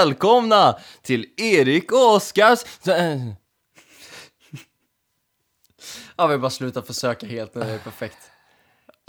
Välkomna 0.00 0.76
till 1.02 1.26
Erik 1.36 1.92
och 1.92 2.14
Oskars... 2.14 2.64
Ja, 6.16 6.26
vi 6.26 6.38
bara 6.38 6.50
slutar 6.50 6.82
försöka 6.82 7.26
helt 7.26 7.54
nu, 7.54 7.60
det 7.60 7.70
är 7.72 7.78
perfekt. 7.78 8.16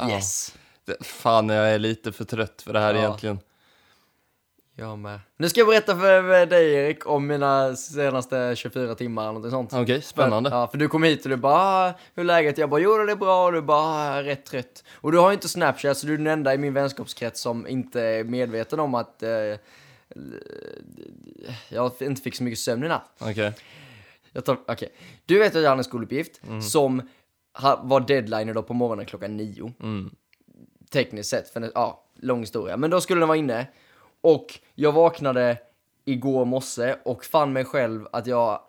Yes. 0.10 0.56
Fan, 1.02 1.50
jag 1.50 1.70
är 1.70 1.80
lite 1.80 2.12
för 2.12 2.24
trött 2.26 2.62
för 2.62 2.74
det 2.74 2.80
här 2.80 2.94
Ja. 2.94 3.00
egentligen. 3.00 3.40
Jag 4.76 4.98
med. 5.00 5.20
Nu 5.38 5.50
ska 5.50 5.60
jag 5.60 5.68
berätta 5.68 5.96
för 6.00 6.46
dig 6.46 6.74
Erik 6.74 7.06
om 7.08 7.28
mina 7.28 7.76
senaste 7.76 8.54
24 8.58 8.96
timmar 8.96 9.30
eller 9.30 9.40
något 9.40 9.52
sånt. 9.52 9.74
Okej, 9.74 10.02
spännande. 10.02 10.50
Ja, 10.50 10.68
för 10.68 10.78
du 10.78 10.88
kom 10.88 11.04
hit 11.04 11.24
och 11.24 11.30
du 11.30 11.36
bara, 11.36 11.56
"Ah, 11.90 11.94
hur 12.16 12.24
är 12.24 12.28
läget? 12.28 12.58
Jag 12.58 12.70
bara, 12.70 12.82
jo 12.82 12.98
det 12.98 13.12
är 13.12 13.16
bra, 13.16 13.46
och 13.46 13.52
du 13.54 13.62
bara, 13.62 13.78
"Ah, 13.82 14.06
jag 14.10 14.18
är 14.18 14.24
rätt 14.24 14.46
trött. 14.46 14.84
Och 14.94 15.12
du 15.12 15.18
har 15.18 15.30
ju 15.30 15.34
inte 15.34 15.50
Snapchat, 15.50 15.98
så 15.98 16.08
du 16.08 16.14
är 16.14 16.18
den 16.18 16.28
enda 16.28 16.54
i 16.54 16.58
min 16.58 16.74
vänskapskrets 16.74 17.42
som 17.42 17.68
inte 17.68 18.02
är 18.02 18.24
medveten 18.24 18.80
om 18.80 18.96
att 18.96 19.24
eh, 19.24 19.30
jag 21.70 21.92
inte 22.02 22.22
fick 22.22 22.36
så 22.36 22.44
mycket 22.44 22.60
sömn 22.60 22.84
i 22.84 22.88
natt. 22.88 23.10
Okej. 23.20 23.54
Tar, 24.46 24.58
okej. 24.68 24.90
Du 25.26 25.40
vet 25.40 25.56
att 25.56 25.62
jag 25.62 25.70
hade 25.70 25.80
en 25.80 25.84
skoluppgift 25.84 26.42
som 26.72 27.02
ha, 27.54 27.82
var 27.84 28.00
deadline 28.00 28.50
idag 28.50 28.68
på 28.68 28.74
morgonen 28.74 29.06
klockan 29.06 29.38
nio. 29.38 29.74
Mm. 29.80 30.16
Tekniskt 30.92 31.30
sett, 31.30 31.50
för 31.50 31.72
ja, 31.76 32.04
lång 32.16 32.40
historia. 32.40 32.78
Men 32.78 32.90
då 32.90 33.02
skulle 33.02 33.22
den 33.22 33.28
vara 33.28 33.38
inne. 33.38 33.68
Och 34.22 34.60
jag 34.76 34.92
vaknade 34.92 35.58
igår 36.06 36.46
morse 36.46 36.96
och 37.06 37.26
fann 37.26 37.54
mig 37.54 37.66
själv 37.66 38.08
att 38.12 38.28
jag 38.28 38.62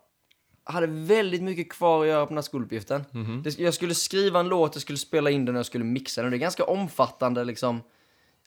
hade 0.65 0.87
väldigt 0.87 1.43
mycket 1.43 1.73
kvar 1.73 2.03
att 2.03 2.09
göra 2.09 2.27
på 2.27 2.29
den 2.29 2.37
här 2.37 2.43
skoluppgiften. 2.43 3.05
Det, 3.45 3.59
jag 3.59 3.75
skulle 3.75 3.95
skriva 3.95 4.41
en 4.41 4.49
låt, 4.49 4.75
jag 4.75 4.83
skulle 4.83 4.99
spela 4.99 5.31
in 5.31 5.45
den 5.45 5.55
och 5.55 5.59
jag 5.59 5.67
skulle 5.67 5.85
mixa 5.85 6.23
den. 6.23 6.31
Det 6.31 6.37
är 6.37 6.39
ganska 6.39 6.65
omfattande 6.65 7.45
liksom 7.45 7.83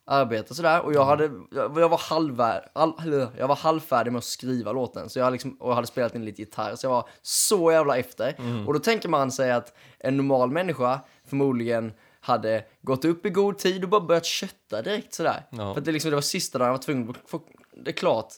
arbete 0.05 0.55
sådär. 0.55 0.81
Och 0.81 0.93
jag, 0.93 1.05
hade, 1.05 1.23
jag, 1.51 1.79
jag, 1.79 1.89
var 1.89 1.97
halvvär, 1.97 2.69
all, 2.73 2.93
jag 3.37 3.47
var 3.47 3.55
halvfärdig 3.55 4.11
med 4.11 4.19
att 4.19 4.25
skriva 4.25 4.71
låten. 4.71 5.09
Så 5.09 5.19
jag 5.19 5.31
liksom, 5.31 5.57
och 5.59 5.75
hade 5.75 5.87
spelat 5.87 6.15
in 6.15 6.25
lite 6.25 6.41
gitarr. 6.41 6.75
Så 6.75 6.85
jag 6.85 6.91
var 6.91 7.09
så 7.21 7.71
jävla 7.71 7.97
efter. 7.97 8.35
Och 8.67 8.73
då 8.73 8.79
tänker 8.79 9.09
man 9.09 9.31
sig 9.31 9.51
att 9.51 9.73
en 9.99 10.17
normal 10.17 10.51
människa 10.51 10.99
förmodligen 11.27 11.93
hade 12.21 12.63
gått 12.81 13.05
upp 13.05 13.25
i 13.25 13.29
god 13.29 13.57
tid 13.57 13.83
och 13.83 13.89
bara 13.89 14.01
börjat 14.01 14.25
kötta 14.25 14.81
direkt 14.81 15.13
sådär. 15.13 15.43
Ja. 15.49 15.73
För 15.73 15.81
det, 15.81 15.91
liksom, 15.91 16.09
det 16.09 16.15
var 16.15 16.21
sista 16.21 16.57
dagen 16.57 16.67
jag 16.67 16.73
var 16.73 16.81
tvungen 16.81 17.09
att 17.09 17.29
få 17.29 17.41
det 17.73 17.93
klart 17.93 18.33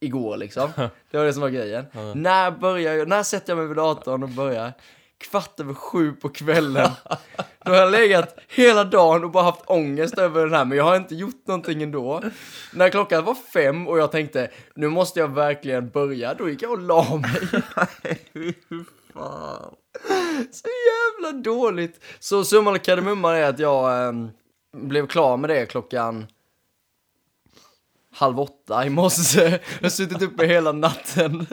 igår 0.00 0.36
liksom. 0.36 0.70
Det 1.10 1.18
var 1.18 1.24
det 1.24 1.32
som 1.32 1.42
var 1.42 1.48
grejen. 1.48 1.86
När 2.14 2.50
börjar 2.50 2.94
jag, 2.94 3.08
när 3.08 3.22
sätter 3.22 3.50
jag 3.50 3.58
mig 3.58 3.66
vid 3.66 3.76
datorn 3.76 4.22
och 4.22 4.28
börjar? 4.28 4.72
Kvart 5.18 5.60
över 5.60 5.74
sju 5.74 6.12
på 6.12 6.28
kvällen. 6.28 6.90
Då 7.64 7.70
har 7.70 7.78
jag 7.78 7.90
legat 7.90 8.38
hela 8.48 8.84
dagen 8.84 9.24
och 9.24 9.30
bara 9.30 9.44
haft 9.44 9.62
ångest 9.66 10.18
över 10.18 10.44
den 10.44 10.54
här, 10.54 10.64
men 10.64 10.78
jag 10.78 10.84
har 10.84 10.96
inte 10.96 11.14
gjort 11.14 11.46
någonting 11.46 11.82
ändå. 11.82 12.22
När 12.72 12.90
klockan 12.90 13.24
var 13.24 13.34
fem 13.34 13.88
och 13.88 13.98
jag 13.98 14.12
tänkte, 14.12 14.50
nu 14.74 14.88
måste 14.88 15.20
jag 15.20 15.28
verkligen 15.28 15.88
börja, 15.88 16.34
då 16.34 16.48
gick 16.48 16.62
jag 16.62 16.70
och 16.70 16.78
la 16.78 17.16
mig. 17.16 17.40
Fan. 19.14 19.74
Så 20.52 20.68
jävla 20.88 21.38
dåligt. 21.42 22.04
Så 22.18 22.44
summan 22.44 22.74
av 22.74 22.78
kardemumman 22.78 23.34
är 23.34 23.42
att 23.42 23.58
jag 23.58 24.08
ehm, 24.08 24.30
blev 24.76 25.06
klar 25.06 25.36
med 25.36 25.50
det 25.50 25.66
klockan 25.66 26.26
halv 28.18 28.40
åtta 28.40 28.86
i 28.86 28.90
morse. 28.90 29.50
Jag 29.50 29.82
har 29.82 29.88
suttit 29.88 30.22
uppe 30.22 30.46
hela 30.46 30.72
natten. 30.72 31.46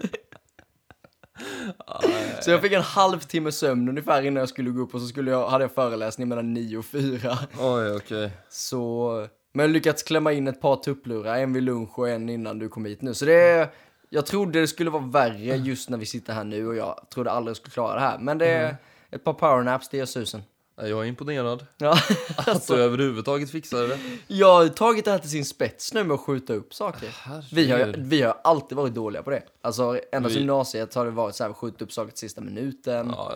Så 2.41 2.51
jag 2.51 2.61
fick 2.61 2.71
en 2.71 2.81
halvtimme 2.81 3.51
sömn 3.51 3.89
ungefär 3.89 4.21
innan 4.21 4.39
jag 4.39 4.49
skulle 4.49 4.69
gå 4.69 4.81
upp 4.81 4.95
och 4.95 5.01
så 5.01 5.07
skulle 5.07 5.31
jag, 5.31 5.47
hade 5.47 5.63
jag 5.63 5.71
föreläsning 5.71 6.27
mellan 6.27 6.53
nio 6.53 6.77
och 6.77 6.85
fyra. 6.85 7.37
Oj, 7.59 7.91
okej. 7.95 8.31
Så, 8.49 9.27
men 9.53 9.73
lyckats 9.73 10.03
klämma 10.03 10.31
in 10.31 10.47
ett 10.47 10.61
par 10.61 10.75
tupplurar, 10.75 11.37
en 11.37 11.53
vid 11.53 11.63
lunch 11.63 11.99
och 11.99 12.09
en 12.09 12.29
innan 12.29 12.59
du 12.59 12.69
kom 12.69 12.85
hit 12.85 13.01
nu. 13.01 13.13
Så 13.13 13.25
det 13.25 13.33
är, 13.33 13.69
jag 14.09 14.25
trodde 14.25 14.61
det 14.61 14.67
skulle 14.67 14.89
vara 14.89 15.03
värre 15.03 15.55
just 15.55 15.89
när 15.89 15.97
vi 15.97 16.05
sitter 16.05 16.33
här 16.33 16.43
nu 16.43 16.67
och 16.67 16.75
jag 16.75 17.05
trodde 17.13 17.31
aldrig 17.31 17.49
jag 17.49 17.57
skulle 17.57 17.73
klara 17.73 17.93
det 17.93 17.99
här. 17.99 18.19
Men 18.19 18.37
det 18.37 18.47
är 18.47 18.77
ett 19.11 19.23
par 19.23 19.33
powernaps, 19.33 19.89
det 19.89 19.97
gör 19.97 20.05
susen. 20.05 20.41
Ja, 20.77 20.87
Jag 20.87 21.01
är 21.03 21.05
imponerad 21.05 21.65
Ja, 21.77 21.97
att 22.37 22.67
du 22.67 22.73
överhuvudtaget 22.75 23.51
fixade 23.51 23.87
det. 23.87 23.99
jag 24.27 24.55
har 24.55 24.67
tagit 24.67 25.05
det 25.05 25.11
här 25.11 25.19
till 25.19 25.29
sin 25.29 25.45
spets 25.45 25.93
nu 25.93 26.03
med 26.03 26.13
att 26.15 26.19
skjuta 26.21 26.53
upp 26.53 26.73
saker. 26.73 27.09
Vi 27.55 27.71
har, 27.71 27.95
vi 27.97 28.21
har 28.21 28.37
alltid 28.43 28.77
varit 28.77 28.93
dåliga 28.93 29.23
på 29.23 29.29
det. 29.29 29.43
Alltså 29.61 29.99
ända 30.11 30.29
Vi- 30.29 30.35
gymnasiet 30.37 30.95
har 30.95 31.05
det 31.05 31.11
varit 31.11 31.35
så 31.35 31.43
här, 31.43 31.53
skjuta 31.53 31.83
upp 31.85 31.91
saker 31.91 32.09
till 32.11 32.19
sista 32.19 32.41
minuten 32.41 33.07
Ja, 33.15 33.33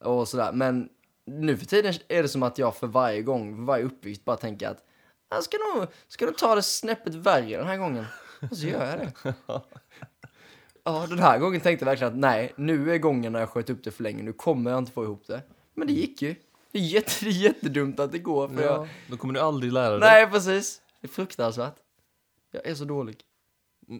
ja. 0.00 0.06
och 0.06 0.28
sådär. 0.28 0.52
Men 0.52 0.88
nu 1.26 1.56
för 1.56 1.66
tiden 1.66 1.94
är 2.08 2.22
det 2.22 2.28
som 2.28 2.42
att 2.42 2.58
jag 2.58 2.76
för 2.76 2.86
varje 2.86 3.22
gång, 3.22 3.56
för 3.56 3.62
varje 3.62 3.84
uppgift 3.84 4.24
bara 4.24 4.36
tänker 4.36 4.68
att 4.68 4.78
jag 5.30 5.44
ska 5.44 5.56
nog, 5.74 5.86
ska 6.08 6.26
nog 6.26 6.38
ta 6.38 6.54
det 6.54 6.62
snäppet 6.62 7.14
värre 7.14 7.56
den 7.56 7.66
här 7.66 7.76
gången. 7.76 8.04
Och 8.50 8.56
så 8.56 8.66
gör 8.66 8.86
jag 8.86 8.98
det. 8.98 9.34
Ja, 10.84 11.06
den 11.08 11.18
här 11.18 11.38
gången 11.38 11.60
tänkte 11.60 11.84
jag 11.84 11.90
verkligen 11.90 12.12
att 12.12 12.18
nej, 12.18 12.52
nu 12.56 12.94
är 12.94 12.98
gången 12.98 13.32
när 13.32 13.40
jag 13.40 13.48
sköt 13.48 13.70
upp 13.70 13.84
det 13.84 13.90
för 13.90 14.02
länge, 14.02 14.22
nu 14.22 14.32
kommer 14.32 14.70
jag 14.70 14.78
inte 14.78 14.92
få 14.92 15.04
ihop 15.04 15.26
det. 15.26 15.42
Men 15.74 15.86
det 15.86 15.92
gick 15.92 16.22
ju. 16.22 16.34
Det 16.72 16.78
är, 16.78 16.82
jätte, 16.82 17.28
jättedumt 17.28 18.00
att 18.00 18.12
det 18.12 18.18
går, 18.18 18.48
för 18.48 18.62
jag, 18.62 18.72
ja. 18.82 18.88
Då 19.08 19.16
kommer 19.16 19.34
du 19.34 19.40
aldrig 19.40 19.72
lära 19.72 19.90
dig. 19.90 20.00
Nej, 20.00 20.26
precis. 20.30 20.82
Det 21.00 21.06
är 21.06 21.10
fruktansvärt. 21.10 21.74
Jag 22.50 22.66
är 22.66 22.74
så 22.74 22.84
dålig. 22.84 23.16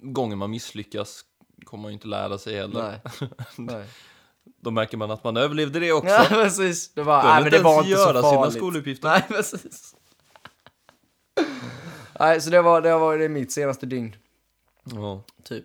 Gången 0.02 0.38
man 0.38 0.50
misslyckas 0.50 1.24
kommer 1.64 1.82
man 1.82 1.90
ju 1.90 1.94
inte 1.94 2.06
lära 2.08 2.38
sig 2.38 2.54
heller. 2.56 2.82
Nej. 3.20 3.28
Nej. 3.56 3.86
Då 4.60 4.70
märker 4.70 4.96
man 4.96 5.10
att 5.10 5.24
man 5.24 5.36
överlevde 5.36 5.80
det 5.80 5.92
också. 5.92 6.08
Ja, 6.08 6.26
precis. 6.28 6.94
Det 6.94 7.02
var, 7.02 7.22
nej, 7.22 7.42
men 7.42 7.50
det 7.52 7.58
var 7.62 7.74
inte 7.78 7.84
så 7.84 7.90
göra 7.90 8.22
sina 8.22 8.22
farligt. 8.34 8.56
skoluppgifter. 8.56 9.08
Nej, 9.08 9.24
precis. 9.28 9.94
nej, 12.20 12.40
så 12.40 12.50
det 12.50 12.62
var, 12.62 12.80
det 12.82 12.98
var 12.98 13.18
det 13.18 13.28
mitt 13.28 13.52
senaste 13.52 13.86
dygn, 13.86 14.16
Ja, 14.84 15.22
typ. 15.44 15.64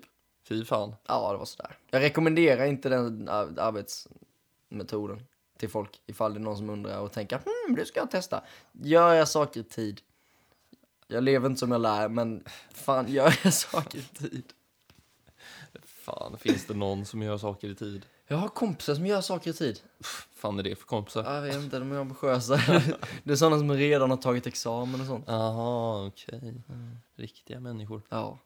fy 0.50 0.66
fan. 0.66 0.96
Ja, 1.08 1.32
det 1.32 1.38
var 1.38 1.46
sådär. 1.46 1.78
Jag 1.92 2.02
rekommenderar 2.02 2.66
inte 2.66 2.90
den 2.90 3.30
ar- 3.30 3.60
arbetsmetoden 3.60 5.26
till 5.58 5.70
folk 5.70 6.02
ifall 6.06 6.34
det 6.34 6.40
är 6.40 6.42
någon 6.42 6.58
som 6.58 6.70
undrar 6.70 7.00
och 7.00 7.12
tänker 7.12 7.38
hmm, 7.38 7.76
det 7.76 7.86
ska 7.86 8.00
jag 8.00 8.12
testa. 8.12 8.44
Gör 8.72 9.14
jag 9.14 9.28
saker 9.28 9.60
i 9.60 9.64
tid. 9.64 10.02
Jag 11.08 11.24
lever 11.24 11.50
inte 11.50 11.60
som 11.60 11.72
jag 11.72 11.82
lär, 11.82 12.10
men 12.10 12.44
fan, 12.74 13.08
gör 13.08 13.40
jag 13.44 13.54
saker 13.54 13.98
i 13.98 14.02
tid. 14.02 14.44
Fan, 15.84 16.38
finns 16.38 16.66
det 16.66 16.74
någon 16.74 17.06
som 17.06 17.22
gör 17.22 17.38
saker 17.38 17.68
i 17.68 17.76
tid? 17.76 18.06
Jag 18.28 18.38
har 18.38 18.48
kompisar 18.48 18.96
som 18.96 19.06
gör 19.06 19.22
saker 19.22 19.50
i 19.50 19.54
tid. 19.54 19.80
fan 20.36 20.60
är 20.60 20.64
det 20.64 20.76
för 20.76 20.86
kompisar? 20.86 21.34
Jag 21.34 21.42
vet 21.42 21.56
inte, 21.56 21.80
de 21.80 21.92
är 21.92 22.00
ambitiösa. 22.00 22.56
det 23.24 23.32
är 23.32 23.36
sådana 23.36 23.58
som 23.58 23.74
redan 23.74 24.10
har 24.10 24.18
tagit 24.18 24.48
examen 24.48 25.02
och 25.02 25.08
sånt. 25.08 25.26
Jaha, 25.28 26.08
okej. 26.08 26.54
Riktiga 27.16 27.60
människor. 27.60 28.02
Ja. 28.10 28.40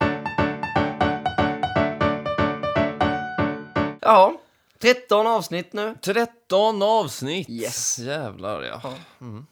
Ja, 4.00 4.40
13 4.80 5.26
avsnitt 5.26 5.72
nu. 5.72 5.94
13 6.02 6.82
avsnitt! 6.82 7.48
Yes. 7.50 7.98
Jävlar 7.98 8.62
ja. 8.62 8.80
Ja. 8.82 8.94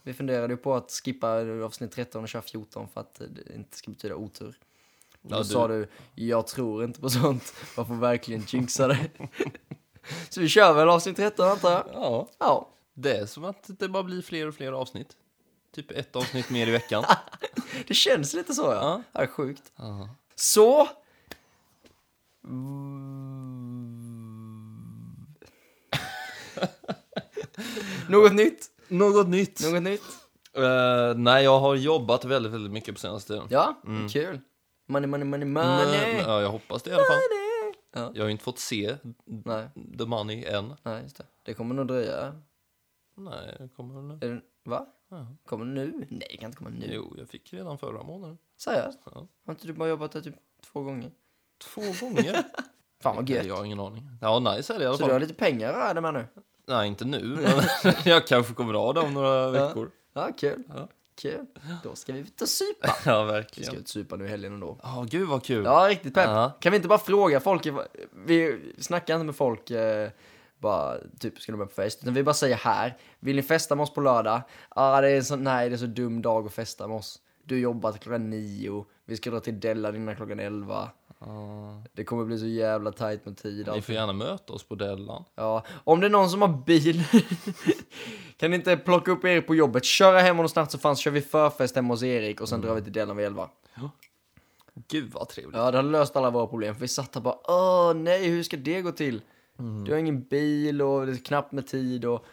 Vi 0.03 0.15
funderade 0.15 0.53
ju 0.53 0.56
på 0.56 0.75
att 0.75 0.91
skippa 1.05 1.28
avsnitt 1.65 1.93
13 1.93 2.22
och 2.22 2.28
köra 2.28 2.43
14 2.43 2.89
för 2.94 3.00
att 3.00 3.15
det 3.15 3.55
inte 3.55 3.77
ska 3.77 3.91
betyda 3.91 4.15
otur. 4.15 4.59
Och 5.22 5.28
då 5.31 5.37
Ja, 5.37 5.39
du- 5.39 5.44
sa 5.49 5.69
du, 5.69 5.89
jag 6.15 6.47
tror 6.47 6.84
inte 6.84 7.00
på 7.00 7.11
sånt. 7.11 7.55
Man 7.77 7.87
får 7.87 7.94
verkligen 7.94 8.44
jinxa 8.49 8.89
det. 8.89 9.09
Så 10.28 10.41
vi 10.41 10.49
kör 10.49 10.72
väl 10.72 10.89
avsnitt 10.89 11.16
13 11.16 11.49
antar 11.49 11.71
jag? 11.72 11.84
Ja, 11.95 12.28
Ja. 12.39 12.69
det 12.95 13.16
är 13.16 13.27
som 13.27 13.45
att 13.45 13.65
det 13.78 13.89
bara 13.89 14.03
blir 14.03 14.22
fler 14.22 14.49
och 14.49 14.55
fler 14.55 14.72
avsnitt. 14.72 15.16
Typ 15.75 15.91
ett 15.91 16.16
avsnitt 16.16 16.50
mer 16.50 16.66
i 16.66 16.71
veckan. 16.71 17.05
Det 17.89 17.95
känns 17.95 18.34
lite 18.34 18.54
så 18.54 18.63
ja. 18.63 18.72
Ja. 18.75 19.03
Det 19.13 19.19
är 19.22 19.27
sjukt. 19.27 19.72
Ja. 19.77 20.09
Så. 20.34 20.89
Något 28.09 28.34
nytt? 28.34 28.66
Något 28.89 29.28
nytt? 29.28 29.72
Något 29.72 29.83
nytt? 29.83 30.03
Eh, 30.57 31.15
nej, 31.16 31.45
jag 31.45 31.60
har 31.60 31.75
jobbat 31.75 32.25
väldigt, 32.25 32.53
väldigt 32.53 32.72
mycket 32.72 32.95
på 32.95 33.01
senaste 33.01 33.33
tiden. 33.33 33.47
Ja, 33.51 33.83
kul. 34.13 34.41
Money, 34.89 35.07
money, 35.09 35.25
money, 35.25 35.49
money. 35.49 35.87
Men, 35.87 36.16
ja, 36.19 36.41
jag 36.43 36.51
hoppas 36.51 36.83
det 36.83 36.91
i 36.91 36.93
alla 36.95 37.03
fall. 37.05 37.19
Ja. 37.93 38.10
Jag 38.15 38.22
har 38.22 38.27
ju 38.28 38.33
inte 38.33 38.45
fått 38.45 38.59
se 38.59 38.97
Nej, 39.25 39.69
the 39.99 40.05
money 40.05 40.45
än. 40.45 40.75
nej, 40.83 41.03
just 41.03 41.16
det. 41.16 41.25
Det 41.43 41.55
kommer 41.55 41.75
nog 41.75 41.87
dröja. 41.87 42.34
Nej, 43.16 43.57
det 43.59 43.69
kommer 43.77 44.03
nu. 44.03 44.15
Är 44.15 44.34
det, 44.34 44.41
va? 44.65 44.87
Ja. 45.11 45.27
Kommer 45.47 45.65
det 45.65 45.71
nu? 45.72 46.07
Nej, 46.11 46.27
det 46.31 46.37
kan 46.37 46.47
inte 46.47 46.59
komma 46.59 46.71
nu. 46.71 46.87
Jo, 46.93 47.15
jag 47.19 47.28
fick 47.28 47.53
redan 47.53 47.78
förra 47.78 48.03
månaden. 48.03 48.39
Seriöst? 48.57 48.99
Ja. 49.04 49.28
Har 49.47 49.53
inte 49.53 49.66
du 49.66 49.72
bara 49.72 49.89
jobbat 49.89 50.13
där 50.13 50.21
typ 50.21 50.34
två 50.72 50.83
gånger? 50.83 51.11
Två 51.59 51.83
gånger. 52.01 52.45
Fan 53.03 53.16
vad 53.16 53.28
gött. 53.28 53.47
Jag 53.47 53.56
har 53.56 53.65
ingen 53.65 53.80
aning. 53.80 54.09
Ja, 54.21 54.39
nice 54.39 54.74
är 54.74 54.78
det 54.78 54.84
i 54.84 54.86
alla 54.86 54.97
Så 54.98 55.06
du 55.06 55.12
har 55.12 55.21
lite 55.21 55.34
pengar 55.34 55.68
att 55.72 55.77
röra 55.77 56.00
med 56.00 56.15
nu? 56.15 56.27
Nej, 56.68 56.89
inte 56.89 57.04
nu. 57.04 57.39
Men 57.83 57.95
jag 58.04 58.27
kanske 58.27 58.54
kommer 58.54 58.74
ha 58.74 58.92
det 58.92 59.00
om 59.00 59.15
några 59.15 59.50
veckor. 59.50 59.91
Ja, 60.15 60.30
kul. 60.39 60.62
Ja. 60.68 60.89
Kul. 61.21 61.47
Då 61.83 61.95
ska 61.95 62.12
vi 62.12 62.18
ut 62.18 62.42
och 62.42 62.48
supa. 62.48 62.97
Ja, 63.04 63.42
Vi 63.56 63.65
ska 63.65 63.77
ut 63.77 63.83
och 63.83 63.89
supa 63.89 64.16
nu 64.16 64.24
i 64.24 64.28
helgen 64.28 64.53
ändå. 64.53 64.78
Ja, 64.83 65.06
gud 65.10 65.28
vad 65.28 65.45
kul. 65.45 65.65
Ja, 65.65 65.86
riktigt 65.91 66.15
pepp. 66.15 66.27
Ja. 66.27 66.53
Kan 66.60 66.72
vi 66.72 66.77
inte 66.77 66.89
bara 66.89 66.98
fråga 66.98 67.41
folk? 67.41 67.68
Vi 68.27 68.60
snackar 68.78 69.15
inte 69.15 69.24
med 69.24 69.36
folk 69.36 69.71
eh, 69.71 70.10
bara 70.59 70.97
typ 71.18 71.41
ska 71.41 71.53
de 71.53 71.59
med 71.59 71.68
på 71.68 71.74
fest. 71.74 72.03
Utan 72.03 72.15
vi 72.15 72.22
bara 72.22 72.34
säger 72.34 72.56
här. 72.56 72.97
Vill 73.21 73.36
ni 73.36 73.42
festa 73.42 73.74
med 73.74 73.83
oss 73.83 73.94
på 73.94 74.01
lördag? 74.01 74.41
Ah, 74.68 75.01
det 75.01 75.10
är 75.10 75.22
så, 75.22 75.36
nej, 75.36 75.68
det 75.68 75.74
är 75.74 75.78
så 75.78 75.86
dum 75.86 76.22
dag 76.22 76.47
att 76.47 76.53
festa 76.53 76.89
med 76.89 76.97
oss. 76.97 77.21
Du 77.44 77.60
jobbar 77.60 77.92
till 77.92 78.01
klockan 78.01 78.30
nio. 78.30 78.86
Vi 79.04 79.16
ska 79.16 79.30
dra 79.30 79.41
till 79.41 79.60
Della 79.60 79.97
innan 79.97 80.16
klockan 80.16 80.41
elva. 80.41 80.91
Ja. 81.20 81.82
Det 81.92 82.04
kommer 82.04 82.24
bli 82.24 82.38
så 82.38 82.47
jävla 82.47 82.92
tajt 82.92 83.26
med 83.26 83.36
tid. 83.36 83.68
Ni 83.74 83.82
får 83.82 83.94
gärna 83.94 84.12
möta 84.12 84.53
oss 84.53 84.62
på 84.65 84.74
Dellan. 84.74 85.24
Ja, 85.34 85.65
om 85.84 86.00
det 86.00 86.06
är 86.06 86.10
någon 86.10 86.30
som 86.30 86.42
har 86.42 86.62
bil, 86.66 87.04
kan 88.36 88.50
ni 88.50 88.56
inte 88.56 88.76
plocka 88.76 89.10
upp 89.10 89.24
er 89.24 89.41
på 89.41 89.54
jobbet, 89.54 89.84
köra 89.84 90.20
hem 90.20 90.36
honom 90.36 90.48
snabbt 90.48 90.72
så 90.72 90.78
fan 90.78 90.97
så 90.97 91.00
kör 91.00 91.10
vi 91.10 91.20
förfest 91.20 91.76
hemma 91.76 91.94
hos 91.94 92.03
Erik 92.03 92.41
och 92.41 92.48
sen 92.48 92.60
drar 92.60 92.74
vi 92.74 92.82
till 92.82 92.92
Della 92.92 93.15
vid 93.15 93.26
elva. 93.26 93.50
Gud 94.88 95.12
vad 95.12 95.28
trevligt. 95.28 95.56
Ja, 95.56 95.70
det 95.70 95.76
hade 95.76 95.91
löst 95.91 96.16
alla 96.16 96.30
våra 96.30 96.47
problem. 96.47 96.74
För 96.74 96.80
vi 96.80 96.88
satt 96.88 97.15
här 97.15 97.22
bara, 97.22 97.36
åh 97.44 97.94
nej, 97.94 98.28
hur 98.28 98.42
ska 98.42 98.56
det 98.56 98.82
gå 98.82 98.92
till? 98.92 99.22
Du 99.86 99.92
har 99.92 99.98
ingen 99.98 100.22
bil 100.22 100.82
och 100.82 101.06
det 101.06 101.12
är 101.12 101.16
knappt 101.16 101.53
med 101.53 101.66
tid 101.66 102.04
och 102.04 102.24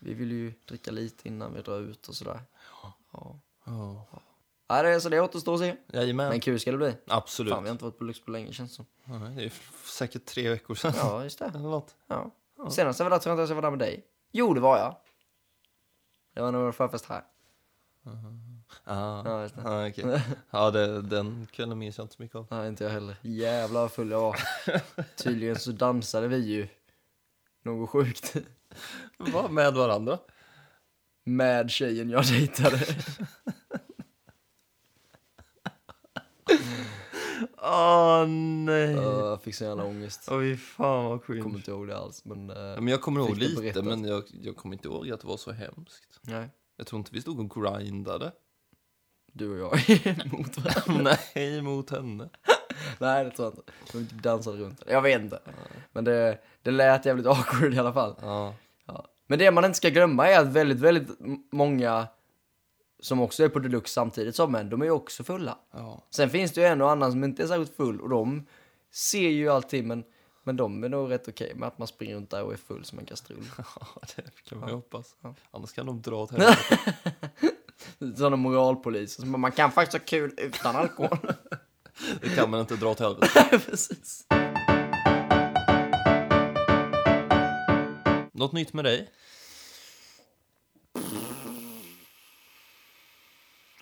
vi 0.00 0.14
vill 0.14 0.32
ju 0.32 0.52
dricka 0.68 0.90
lite 0.90 1.28
innan 1.28 1.54
vi 1.54 1.60
drar 1.60 1.80
ut 1.80 2.08
och 2.08 2.14
sådär. 2.14 2.40
Ja. 2.82 2.92
Ja. 3.12 3.40
Ja, 3.64 4.06
det 4.68 4.88
är 4.88 5.00
så 5.00 5.08
det 5.08 5.20
återstår 5.20 5.54
att 5.54 5.60
se. 5.60 5.76
Jajamän. 5.92 6.28
Men 6.28 6.40
kul 6.40 6.60
ska 6.60 6.70
det 6.70 6.76
bli. 6.76 6.96
Absolut. 7.06 7.52
Fan, 7.52 7.62
vi 7.62 7.68
har 7.68 7.72
inte 7.72 7.84
varit 7.84 7.98
på 7.98 8.04
Lux 8.04 8.20
på 8.20 8.30
länge 8.30 8.52
känns 8.52 8.70
det 8.70 8.76
som. 8.76 8.86
Nej, 9.04 9.32
det 9.36 9.44
är 9.44 9.52
säkert 9.84 10.24
tre 10.24 10.50
veckor 10.50 10.74
sedan. 10.74 10.92
Ja, 10.96 11.24
just 11.24 11.38
det. 11.38 11.44
Eller 11.54 11.58
något. 11.58 11.96
Ja. 12.06 12.30
Senast 12.70 12.98
jag 12.98 13.04
var 13.04 13.10
där 13.10 13.18
tror 13.18 13.30
jag 13.30 13.34
inte 13.34 13.40
ens 13.40 13.50
jag 13.50 13.54
var 13.54 13.62
där 13.62 13.70
med 13.70 13.78
dig. 13.78 14.04
Jo, 14.32 14.54
det 14.54 14.60
var 14.60 14.78
jag. 14.78 14.96
Det 16.34 16.40
var 16.40 16.52
nog 16.52 16.74
förfest 16.74 17.06
här. 17.06 17.22
Ah. 18.84 19.22
Ja, 19.24 19.42
just 19.42 19.56
det. 19.56 19.62
Ah, 19.64 19.88
okej. 19.88 20.22
ja 20.50 20.70
det, 20.70 21.02
den 21.02 21.46
kvällen 21.52 21.78
minns 21.78 21.98
jag 21.98 22.04
inte 22.04 22.14
så 22.14 22.22
mycket 22.22 22.36
av. 22.36 22.46
Nej, 22.50 22.68
inte 22.68 22.84
jag 22.84 22.90
heller. 22.90 23.16
Jävlar 23.22 23.80
vad 23.80 23.92
full 23.92 24.10
jag 24.10 24.20
var. 24.20 24.40
Tydligen 25.16 25.58
så 25.58 25.72
dansade 25.72 26.28
vi 26.28 26.36
ju. 26.36 26.68
Något 27.62 27.90
sjukt. 27.90 28.36
Vad 29.16 29.50
med 29.50 29.74
varandra? 29.74 30.18
Med 31.24 31.70
tjejen 31.70 32.10
jag 32.10 32.24
dejtade. 32.24 32.78
Åh 37.68 38.26
nej. 38.28 38.90
Ja, 38.90 39.28
Jag 39.30 39.42
fick 39.42 39.54
så 39.54 39.64
jävla 39.64 39.84
ångest. 39.84 40.28
Åh 40.30 40.40
fy 40.40 40.56
fan 40.56 41.04
vad 41.04 41.12
Jag 41.12 41.22
kommer 41.24 41.40
cringe. 41.40 41.56
inte 41.56 41.70
ihåg 41.70 41.88
det 41.88 41.96
alls, 41.98 42.24
men... 42.24 42.50
eh, 42.50 42.56
Ja, 42.56 42.80
men 42.80 42.88
jag 42.88 43.00
kommer 43.00 43.20
ihåg 43.20 43.36
lite, 43.36 43.62
berättat. 43.62 43.84
men 43.84 44.04
jag, 44.04 44.22
jag 44.42 44.56
kommer 44.56 44.74
inte 44.76 44.88
ihåg 44.88 45.10
att 45.10 45.20
det 45.20 45.26
var 45.26 45.36
så 45.36 45.52
hemskt. 45.52 46.20
Nej, 46.22 46.48
Jag 46.76 46.86
tror 46.86 46.98
inte 46.98 47.10
vi 47.14 47.20
stod 47.20 47.40
och 47.40 47.62
grindade. 47.64 48.32
du 49.32 49.62
och 49.62 49.72
jag 49.88 49.96
mot 50.32 50.58
varandra. 50.86 51.16
Nej, 51.34 51.62
mot 51.62 51.90
henne. 51.90 52.28
Nej, 52.98 53.24
det 53.24 53.30
tror 53.30 53.46
jag 53.46 53.52
inte. 53.58 53.72
Vi 53.98 54.06
typ 54.06 54.22
dansade 54.22 54.58
runt. 54.58 54.82
Jag 54.86 55.02
vet 55.02 55.20
inte. 55.22 55.40
Men 55.92 56.04
det, 56.04 56.38
det 56.62 56.70
lät 56.70 57.06
jävligt 57.06 57.26
awkward 57.26 57.74
i 57.74 57.78
alla 57.78 57.92
fall. 57.92 58.14
Ja. 58.20 58.54
Ja. 58.86 59.04
Men 59.26 59.38
det 59.38 59.50
man 59.50 59.64
inte 59.64 59.76
ska 59.76 59.88
glömma 59.88 60.28
är 60.28 60.40
att 60.40 60.46
väldigt, 60.46 60.78
väldigt 60.80 61.08
många 61.52 62.06
som 63.00 63.20
också 63.20 63.44
är 63.44 63.48
på 63.48 63.58
deluxe 63.58 63.92
samtidigt 63.92 64.36
som 64.36 64.52
män, 64.52 64.70
de 64.70 64.80
är 64.80 64.86
ju 64.86 64.90
också 64.90 65.24
fulla. 65.24 65.58
Ja. 65.70 66.02
Sen 66.10 66.30
finns 66.30 66.52
det 66.52 66.60
ju 66.60 66.66
en 66.66 66.80
och 66.82 66.90
annan 66.90 67.12
som 67.12 67.24
inte 67.24 67.42
är 67.42 67.46
särskilt 67.46 67.76
full 67.76 68.00
och 68.00 68.08
de 68.08 68.46
ser 68.92 69.28
ju 69.28 69.48
alltid, 69.48 69.84
men, 69.84 70.04
men 70.44 70.56
de 70.56 70.84
är 70.84 70.88
nog 70.88 71.10
rätt 71.10 71.28
okej 71.28 71.52
med 71.54 71.66
att 71.66 71.78
man 71.78 71.88
springer 71.88 72.16
runt 72.16 72.30
där 72.30 72.42
och 72.42 72.52
är 72.52 72.56
full 72.56 72.84
som 72.84 72.98
en 72.98 73.04
kastrull. 73.04 73.44
ja, 73.58 73.86
det 74.16 74.48
kan 74.48 74.58
man 74.58 74.68
ju 74.68 74.74
hoppas. 74.74 75.16
Ja. 75.20 75.34
Annars 75.50 75.72
kan 75.72 75.86
de 75.86 76.02
dra 76.02 76.22
åt 76.22 76.30
helvete. 76.38 76.78
Sådana 78.16 78.36
moralpoliser 78.36 79.20
som 79.20 79.40
man 79.40 79.52
kan 79.52 79.72
faktiskt 79.72 80.02
ha 80.02 80.06
kul 80.06 80.34
utan 80.36 80.76
alkohol. 80.76 81.18
Det 82.20 82.28
kan 82.28 82.50
man 82.50 82.60
inte 82.60 82.76
dra 82.76 82.90
åt 82.90 83.00
helvete. 83.00 83.60
Precis. 83.66 84.26
Något 88.32 88.52
nytt 88.52 88.72
med 88.72 88.84
dig? 88.84 89.10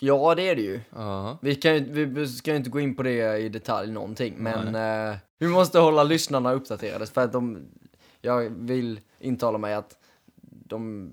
Ja, 0.00 0.34
det 0.34 0.42
är 0.48 0.56
det 0.56 0.62
ju. 0.62 0.80
Ja. 0.90 1.38
Vi, 1.42 1.54
kan, 1.54 1.74
ju- 1.74 2.04
vi 2.04 2.28
ska 2.28 2.50
ju 2.50 2.56
inte 2.56 2.70
gå 2.70 2.80
in 2.80 2.94
på 2.96 3.02
det 3.02 3.38
i 3.38 3.48
detalj 3.48 3.92
någonting, 3.92 4.34
men 4.38 4.74
eh, 4.74 5.16
vi 5.38 5.48
måste 5.48 5.78
hålla 5.78 6.02
lyssnarna 6.04 6.52
uppdaterade 6.52 7.06
för 7.06 7.20
att 7.20 7.32
de, 7.32 7.66
jag 8.20 8.50
vill 8.50 9.00
intala 9.18 9.58
mig 9.58 9.74
att 9.74 9.98
de 10.68 11.10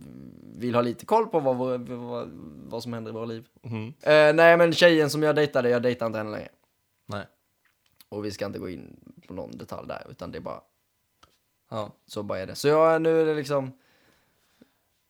vill 0.57 0.75
ha 0.75 0.81
lite 0.81 1.05
koll 1.05 1.27
på 1.27 1.39
vad, 1.39 1.57
vår- 1.57 1.95
vad, 1.95 2.29
vad 2.69 2.83
som 2.83 2.93
händer 2.93 3.11
i 3.11 3.13
våra 3.13 3.25
liv. 3.25 3.47
Mhm. 3.61 3.87
Eh, 4.01 4.33
nej, 4.33 4.57
men 4.57 4.73
tjejen 4.73 5.09
som 5.09 5.23
jag 5.23 5.35
dejtade, 5.35 5.69
jag 5.69 5.81
dejtar 5.83 6.05
inte 6.05 6.17
henne 6.17 6.31
längre. 6.31 6.49
Nej. 7.05 7.25
Och 8.09 8.25
vi 8.25 8.31
ska 8.31 8.45
inte 8.45 8.59
gå 8.59 8.69
in 8.69 8.99
på 9.27 9.33
någon 9.33 9.57
detalj 9.57 9.87
där, 9.87 10.07
utan 10.09 10.31
det 10.31 10.37
är 10.37 10.41
bara, 10.41 10.61
Ja. 11.69 11.91
så 12.07 12.23
bara 12.23 12.39
är 12.39 12.47
det. 12.47 12.55
Så 12.55 12.67
jag, 12.67 13.01
nu 13.01 13.21
är 13.21 13.25
det 13.25 13.33
liksom, 13.33 13.71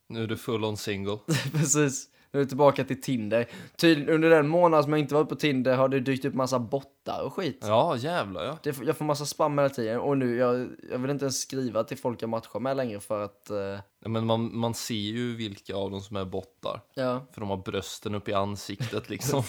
Nu 0.07 0.23
är 0.23 0.27
du 0.27 0.37
full 0.37 0.63
on 0.65 0.77
single. 0.77 1.17
precis, 1.51 2.09
nu 2.33 2.39
är 2.39 2.43
vi 2.43 2.47
tillbaka 2.47 2.83
till 2.83 3.01
Tinder. 3.01 3.47
Tydligen, 3.75 4.13
under 4.13 4.29
den 4.29 4.47
månad 4.47 4.83
som 4.83 4.93
jag 4.93 4.99
inte 4.99 5.13
varit 5.13 5.29
på 5.29 5.35
Tinder 5.35 5.75
har 5.75 5.89
det 5.89 5.99
dykt 5.99 6.25
upp 6.25 6.33
massa 6.33 6.59
bottar 6.59 7.21
och 7.23 7.33
skit. 7.33 7.59
Ja, 7.61 7.97
jävlar 7.97 8.45
ja. 8.45 8.57
Det, 8.63 8.77
jag 8.85 8.97
får 8.97 9.05
massa 9.05 9.25
spam 9.25 9.57
hela 9.57 9.69
tiden 9.69 9.99
och 9.99 10.17
nu, 10.17 10.37
jag, 10.37 10.69
jag 10.91 10.97
vill 10.97 11.11
inte 11.11 11.25
ens 11.25 11.41
skriva 11.41 11.83
till 11.83 11.97
folk 11.97 12.21
jag 12.21 12.29
matchar 12.29 12.59
med 12.59 12.77
längre 12.77 12.99
för 12.99 13.19
att, 13.19 13.49
eh, 13.49 13.57
ja 14.03 14.09
men 14.09 14.25
man, 14.25 14.57
man 14.57 14.73
ser 14.73 14.93
ju 14.93 15.35
vilka 15.35 15.75
av 15.75 15.91
dem 15.91 16.01
som 16.01 16.15
är 16.15 16.25
bottar. 16.25 16.81
ja. 16.93 17.25
För 17.33 17.41
de 17.41 17.49
har 17.49 17.57
brösten 17.57 18.15
upp 18.15 18.29
i 18.29 18.33
ansiktet 18.33 19.09
liksom. 19.09 19.43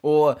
Och 0.00 0.34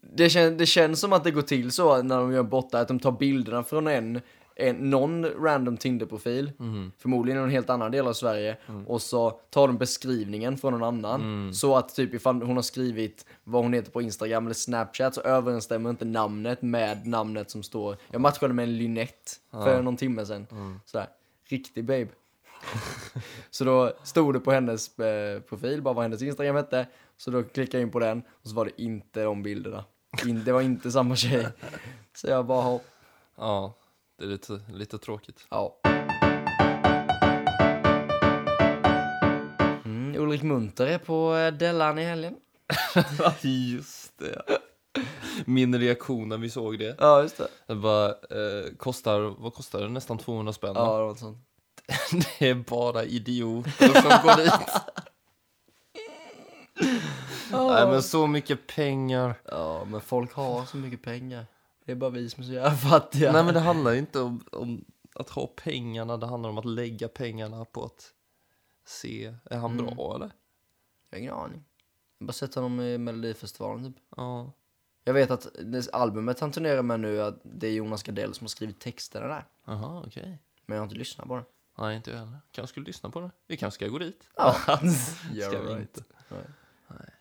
det, 0.00 0.30
kän, 0.30 0.56
det 0.56 0.66
känns 0.66 1.00
som 1.00 1.12
att 1.12 1.24
det 1.24 1.30
går 1.30 1.42
till 1.42 1.72
så 1.72 2.02
när 2.02 2.18
de 2.18 2.32
gör 2.32 2.42
bottar, 2.42 2.82
att 2.82 2.88
de 2.88 3.00
tar 3.00 3.12
bilderna 3.12 3.64
från 3.64 3.86
en, 3.86 4.20
en 4.58 4.90
någon 4.90 5.24
random 5.26 5.76
Tinder-profil, 5.76 6.52
förmodligen 6.98 7.40
i 7.40 7.44
en 7.44 7.50
helt 7.50 7.70
annan 7.70 7.90
del 7.92 8.06
av 8.06 8.12
Sverige, 8.12 8.56
och 8.86 9.02
så 9.02 9.30
tar 9.30 9.66
de 9.66 9.78
beskrivningen 9.78 10.58
från 10.58 10.72
någon 10.72 10.82
annan. 11.04 11.54
Så 11.54 11.76
att 11.76 11.94
typ 11.94 12.14
ifall 12.14 12.42
hon 12.42 12.56
har 12.56 12.62
skrivit 12.62 13.26
vad 13.44 13.62
hon 13.62 13.72
heter 13.72 13.90
på 13.90 14.02
Instagram 14.02 14.46
eller 14.46 14.54
Snapchat 14.54 15.14
så 15.14 15.20
överensstämmer 15.20 15.90
inte 15.90 16.04
namnet 16.04 16.62
med 16.62 17.06
namnet 17.06 17.50
som 17.50 17.62
står. 17.62 17.96
Jag 18.10 18.20
matchade 18.20 18.54
med 18.54 18.62
en 18.62 18.78
Lynette 18.78 19.30
för 19.50 19.82
någon 19.82 19.96
timme 19.96 20.26
sedan. 20.26 20.46
Sådär, 20.84 21.06
riktig 21.48 21.84
babe. 21.84 22.08
Så 23.50 23.64
då 23.64 23.92
stod 24.02 24.34
det 24.34 24.40
på 24.40 24.52
hennes 24.52 24.98
eh, 24.98 25.40
profil, 25.40 25.82
bara 25.82 25.94
vad 25.94 26.04
hennes 26.04 26.22
Instagram 26.22 26.56
hette. 26.56 26.86
Så 27.16 27.30
då 27.30 27.42
klickade 27.42 27.78
jag 27.78 27.86
in 27.86 27.92
på 27.92 27.98
den 27.98 28.22
och 28.28 28.48
så 28.48 28.54
var 28.54 28.64
det 28.64 28.82
inte 28.82 29.22
de 29.22 29.42
bilderna. 29.42 29.84
In, 30.26 30.44
det 30.44 30.52
var 30.52 30.60
inte 30.60 30.90
samma 30.90 31.16
tjej. 31.16 31.46
Så 32.14 32.26
jag 32.28 32.46
bara, 32.46 32.80
Ja, 33.36 33.74
det 34.18 34.24
är 34.24 34.28
lite, 34.28 34.60
lite 34.72 34.98
tråkigt. 34.98 35.46
ja. 35.50 35.80
Mm, 39.84 40.14
Ulrik 40.16 40.42
Munter 40.42 40.86
är 40.86 40.98
på 40.98 41.34
eh, 41.36 41.52
Dellan 41.52 41.98
i 41.98 42.04
helgen. 42.04 42.36
Just 43.40 44.18
det. 44.18 44.42
Min 45.44 45.78
reaktion 45.80 46.28
när 46.28 46.38
vi 46.38 46.50
såg 46.50 46.78
det. 46.78 46.96
Ja, 46.98 47.22
just 47.22 47.38
det. 47.38 47.48
Det 47.66 47.74
bara, 47.74 48.08
eh, 48.08 48.74
kostar, 48.76 49.20
vad 49.42 49.54
kostar 49.54 49.80
det? 49.80 49.88
Nästan 49.88 50.18
200 50.18 50.52
spänn. 50.52 50.72
Ja, 50.74 50.82
det 50.82 50.88
var 51.02 51.08
något 51.08 51.18
sånt. 51.18 51.38
Det 52.38 52.48
är 52.48 52.54
bara 52.54 53.04
idioter 53.04 53.88
som 53.88 54.28
går 54.28 54.36
dit. 54.36 54.52
Nej 57.52 57.86
men 57.86 58.02
så 58.02 58.26
mycket 58.26 58.66
pengar. 58.66 59.34
Ja, 59.44 59.84
men 59.84 60.00
folk 60.00 60.32
har 60.32 60.64
så 60.64 60.76
mycket 60.76 61.02
pengar. 61.02 61.46
Det 61.88 61.92
är 61.92 61.96
bara 61.96 62.10
vi 62.10 62.30
som 62.30 62.42
är 62.42 62.46
så 62.46 62.52
jävla 62.52 62.70
fattiga. 62.76 63.32
Nej 63.32 63.44
men 63.44 63.54
det 63.54 63.60
handlar 63.60 63.92
ju 63.92 63.98
inte 63.98 64.20
om, 64.20 64.44
om 64.52 64.84
att 65.14 65.30
ha 65.30 65.46
pengarna, 65.46 66.16
det 66.16 66.26
handlar 66.26 66.50
om 66.50 66.58
att 66.58 66.64
lägga 66.64 67.08
pengarna 67.08 67.64
på 67.64 67.84
att 67.84 68.12
se, 68.86 69.34
är 69.44 69.58
han 69.58 69.76
bra 69.76 70.14
eller? 70.14 70.30
Jag 71.10 71.16
har 71.16 71.20
ingen 71.20 71.34
aning. 71.34 71.64
Jag 72.18 72.24
har 72.24 72.26
bara 72.26 72.32
sett 72.32 72.54
honom 72.54 72.80
i 72.80 72.98
Melodifestivalen 72.98 73.92
typ. 73.92 74.02
Ja. 74.16 74.52
Jag 75.04 75.14
vet 75.14 75.30
att 75.30 75.48
det 75.60 75.90
albumet 75.92 76.40
han 76.40 76.52
turnerar 76.52 76.82
med 76.82 77.00
nu, 77.00 77.22
att 77.22 77.40
det 77.42 77.66
är 77.66 77.72
Jonas 77.72 78.02
Gardell 78.02 78.34
som 78.34 78.44
har 78.44 78.48
skrivit 78.48 78.80
texterna 78.80 79.26
där. 79.26 79.44
Jaha, 79.64 80.02
okej. 80.06 80.38
Men 80.66 80.76
jag 80.76 80.82
har 80.82 80.86
inte 80.86 80.98
lyssnat 80.98 81.28
på 81.28 81.36
det. 81.36 81.44
Nej, 81.78 81.96
inte 81.96 82.10
jag 82.10 82.18
heller. 82.18 82.38
Kanske 82.50 82.72
skulle 82.72 82.86
lyssna 82.86 83.10
på 83.10 83.20
det. 83.20 83.30
Vi 83.46 83.56
kanske 83.56 83.74
ska 83.74 83.88
gå 83.88 83.98
dit. 83.98 84.28
Ja, 84.36 84.52
Ska 85.48 85.62
vi 85.62 85.72
inte? 85.72 86.02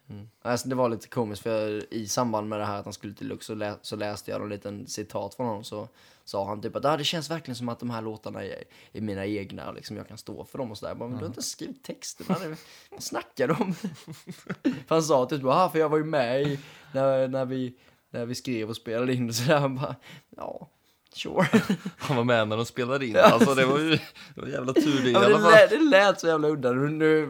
Mm. 0.10 0.30
Alltså, 0.42 0.70
det 0.70 0.76
var 0.76 0.90
lite 0.90 1.08
komiskt 1.08 1.44
för 1.44 1.94
i 1.94 2.08
samband 2.08 2.50
med 2.50 2.60
det 2.60 2.66
här 2.66 2.80
att 2.80 2.86
han 2.86 2.94
skulle 2.94 3.14
till 3.14 3.28
Lux 3.28 3.46
så, 3.46 3.56
lä 3.56 3.76
så 3.82 3.96
läste 3.96 4.32
jag 4.32 4.42
en 4.42 4.50
liten 4.50 4.88
citat 4.88 5.36
från 5.36 5.48
honom 5.48 5.64
så 5.64 5.88
sa 6.26 6.48
han 6.48 6.62
typ 6.62 6.76
att 6.76 6.86
ah, 6.86 6.98
det 6.98 7.04
känns 7.04 7.30
verkligen 7.30 7.56
som 7.56 7.70
att 7.70 7.80
de 7.80 7.90
här 7.90 8.02
låtarna 8.02 8.44
är, 8.44 8.64
är 8.92 9.02
mina 9.02 9.26
egna 9.26 9.72
liksom 9.72 9.98
jag 9.98 10.08
kan 10.08 10.18
stå 10.18 10.46
för 10.46 10.58
dem 10.58 10.72
och 10.72 10.78
sådär. 10.78 10.96
Men 10.96 11.10
du 11.12 11.16
har 11.18 11.26
inte 11.26 11.42
skrivit 11.42 11.84
texterna, 11.84 12.40
det- 12.40 12.58
vad 12.92 13.04
snackar 13.04 13.48
du 13.48 13.54
om? 13.54 13.74
för 14.88 14.96
han 14.96 15.04
sa 15.04 15.26
typ 15.26 15.44
ah, 15.46 15.70
för 15.70 15.80
jag 15.80 15.90
var 15.90 15.98
ju 15.98 16.04
med 16.04 16.42
i, 16.44 16.60
när, 16.94 17.28
när, 17.28 17.46
vi, 17.46 17.78
när 18.10 18.26
vi 18.26 18.36
skrev 18.36 18.70
och 18.70 18.76
spelade 18.76 19.14
in 19.14 19.30
och 19.30 19.36
sådär. 19.36 19.60
Han 19.60 19.76
bara 19.76 19.96
ja, 20.30 20.70
sure. 21.14 21.48
Han 21.98 22.18
var 22.18 22.24
med 22.24 22.48
när 22.48 22.58
de 22.58 22.66
spelade 22.66 23.06
in. 23.06 23.18
Alltså 23.18 23.56
det 23.56 23.66
var 23.66 23.80
ju 23.80 23.90
det 24.36 24.42
var 24.42 24.48
jävla 24.48 24.74
tur 24.74 25.02
det 25.04 25.10
i 25.10 25.12
ja, 25.12 25.20
men 25.20 25.34
alla 25.34 25.38
det, 25.38 25.44
fall. 25.44 25.52
lät, 25.52 25.70
det 25.70 25.80
lät 25.80 26.20
så 26.20 26.28
jävla 26.28 26.48
udda. 26.48 26.72
Nu, 26.72 27.28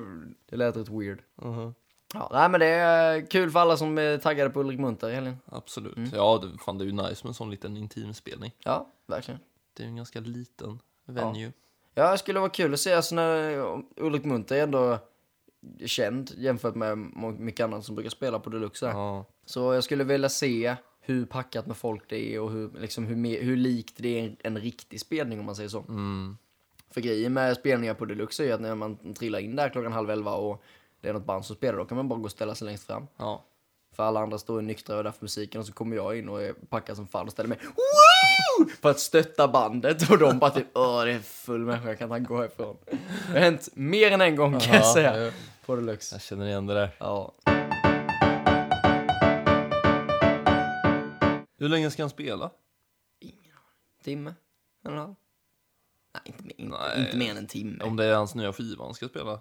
det 0.49 0.55
lät 0.55 0.77
rätt 0.77 0.89
weird. 0.89 1.21
Mhm. 1.41 1.73
Ja, 2.13 2.29
nej 2.33 2.49
men 2.49 2.59
det 2.59 2.65
är 2.65 3.25
kul 3.25 3.51
för 3.51 3.59
alla 3.59 3.77
som 3.77 3.97
är 3.97 4.17
taggade 4.17 4.49
på 4.49 4.59
Ulrik 4.59 4.79
Munter 4.79 5.09
i 5.09 5.13
helgen. 5.13 5.37
Absolut. 5.45 6.13
Ja, 6.13 6.43
det, 6.43 6.57
fan, 6.57 6.77
det 6.77 6.83
är 6.83 6.85
ju 6.85 6.91
nice 6.91 7.23
med 7.23 7.27
en 7.27 7.33
sån 7.33 7.51
liten 7.51 7.77
intimspelning. 7.77 8.51
Ja, 8.63 8.87
verkligen. 9.05 9.39
Det 9.73 9.83
är 9.83 9.85
ju 9.85 9.89
en 9.89 9.95
ganska 9.95 10.19
liten 10.19 10.79
venue. 11.05 11.51
Ja, 11.93 12.11
det 12.11 12.17
skulle 12.17 12.39
vara 12.39 12.49
kul 12.49 12.73
att 12.73 12.79
se, 12.79 12.93
alltså 12.93 13.15
när 13.15 13.81
Ulrik 13.95 14.23
Munter 14.23 14.55
är 14.55 14.63
ändå 14.63 14.99
känd 15.85 16.31
jämfört 16.37 16.75
med 16.75 16.97
mycket 17.39 17.63
annat 17.63 17.85
som 17.85 17.95
brukar 17.95 18.09
spela 18.09 18.39
på 18.39 18.49
Deluxe. 18.49 18.85
Ja. 18.85 19.25
Så 19.45 19.73
jag 19.73 19.83
skulle 19.83 20.03
vilja 20.03 20.29
se 20.29 20.75
hur 21.01 21.25
packat 21.25 21.67
med 21.67 21.77
folk 21.77 22.09
det 22.09 22.35
är 22.35 22.39
och 22.39 22.51
hur, 22.51 22.71
liksom, 22.79 23.05
hur, 23.05 23.41
hur 23.41 23.57
likt 23.57 23.93
det 23.97 24.19
är 24.19 24.23
en, 24.23 24.37
en 24.39 24.57
riktig 24.57 24.99
spelning 24.99 25.39
om 25.39 25.45
man 25.45 25.55
säger 25.55 25.69
så. 25.69 25.79
Mm. 25.79 26.37
För 26.91 27.01
grejen 27.01 27.33
med 27.33 27.57
spelningar 27.57 27.93
på 27.93 28.05
Deluxe 28.05 28.43
är 28.43 28.47
ju 28.47 28.53
att 28.53 28.61
när 28.61 28.75
man 28.75 29.13
trillar 29.13 29.39
in 29.39 29.55
där 29.55 29.69
klockan 29.69 29.93
halv 29.93 30.09
elva 30.09 30.33
och 30.33 30.63
det 31.01 31.09
är 31.09 31.13
något 31.13 31.25
band 31.25 31.45
som 31.45 31.55
spelar, 31.55 31.77
då 31.77 31.85
kan 31.85 31.97
man 31.97 32.07
bara 32.07 32.19
gå 32.19 32.25
och 32.25 32.31
ställa 32.31 32.55
sig 32.55 32.65
längst 32.65 32.83
fram. 32.87 33.07
Ja. 33.17 33.43
För 33.95 34.03
alla 34.03 34.19
andra 34.19 34.37
står 34.37 34.61
nyktra 34.61 34.93
och 34.95 34.99
är 34.99 35.03
där 35.03 35.11
för 35.11 35.23
musiken 35.23 35.59
och 35.61 35.67
så 35.67 35.73
kommer 35.73 35.95
jag 35.95 36.17
in 36.17 36.29
och 36.29 36.41
är 36.41 36.53
packad 36.53 36.95
som 36.95 37.07
fan 37.07 37.25
och 37.25 37.31
ställer 37.31 37.49
mig 37.49 37.59
Woo! 37.61 38.69
för 38.81 38.89
att 38.89 38.99
stötta 38.99 39.47
bandet 39.47 40.09
och 40.09 40.17
de 40.17 40.39
bara 40.39 40.51
typ 40.51 40.67
åh 40.73 41.03
det 41.05 41.11
är 41.13 41.19
full 41.19 41.65
människa, 41.65 41.95
kan 41.95 42.11
inte 42.15 42.27
gå 42.27 42.37
härifrån. 42.37 42.77
Det 42.85 42.97
har 43.33 43.39
hänt 43.39 43.69
mer 43.73 44.11
än 44.11 44.21
en 44.21 44.35
gång 44.35 44.59
kan 44.59 44.73
jag 44.73 44.83
Ja, 44.83 44.93
säga 44.93 45.17
ja. 45.25 45.31
på 45.65 45.75
Deluxe. 45.75 46.15
Jag 46.15 46.21
känner 46.21 46.45
igen 46.47 46.65
det 46.67 46.73
där. 46.73 46.89
Ja. 46.99 47.33
Hur 51.59 51.69
länge 51.69 51.91
ska 51.91 52.03
han 52.03 52.09
spela? 52.09 52.51
Timme? 54.03 54.33
En 54.83 54.91
och 54.91 54.97
en 54.97 54.99
halv? 54.99 55.15
Nej, 56.13 56.21
inte, 56.25 56.43
Nej. 56.57 56.99
inte 57.05 57.17
mer 57.17 57.31
än 57.31 57.37
en 57.37 57.47
timme. 57.47 57.83
Om 57.83 57.95
det 57.95 58.05
är 58.05 58.15
hans 58.15 58.35
nya 58.35 58.53
skiva 58.53 58.85
han 58.85 58.93
ska 58.93 59.07
spela? 59.07 59.39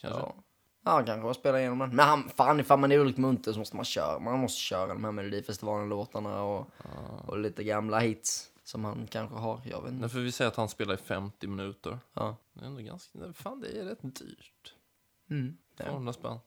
Kanske? 0.00 0.20
Ja. 0.20 0.34
Ja, 0.84 1.02
kanske 1.06 1.34
spela 1.34 1.60
igenom 1.60 1.78
den. 1.78 1.96
Men 1.96 2.06
han, 2.06 2.28
fan, 2.28 2.60
ifall 2.60 2.78
man 2.78 2.92
är 2.92 2.98
Ulrik 2.98 3.16
Munthe 3.16 3.52
så 3.52 3.58
måste 3.58 3.76
man 3.76 3.84
köra. 3.84 4.18
Man 4.18 4.38
måste 4.38 4.60
köra 4.60 4.86
de 4.86 5.04
här 5.04 5.12
Melodifestivalen-låtarna 5.12 6.42
och, 6.42 6.66
och 7.26 7.38
lite 7.38 7.64
gamla 7.64 7.98
hits 7.98 8.50
som 8.64 8.84
han 8.84 9.06
kanske 9.10 9.36
har. 9.36 9.60
Jag 9.64 9.82
vet 9.82 9.92
Nej, 9.92 9.96
inte. 9.96 10.08
för 10.08 10.18
vi 10.18 10.32
säger 10.32 10.48
att 10.48 10.56
han 10.56 10.68
spelar 10.68 10.94
i 10.94 10.96
50 10.96 11.46
minuter. 11.46 11.98
Ja. 12.14 12.36
Det 12.52 12.64
är 12.64 12.66
ändå 12.66 12.82
ganska... 12.82 13.32
Fan, 13.32 13.60
det 13.60 13.80
är 13.80 13.84
rätt 13.84 14.02
dyrt. 14.02 14.74
Mm. 15.30 15.56
Ja. 15.76 15.84
200 15.84 16.12
spänn. 16.12 16.38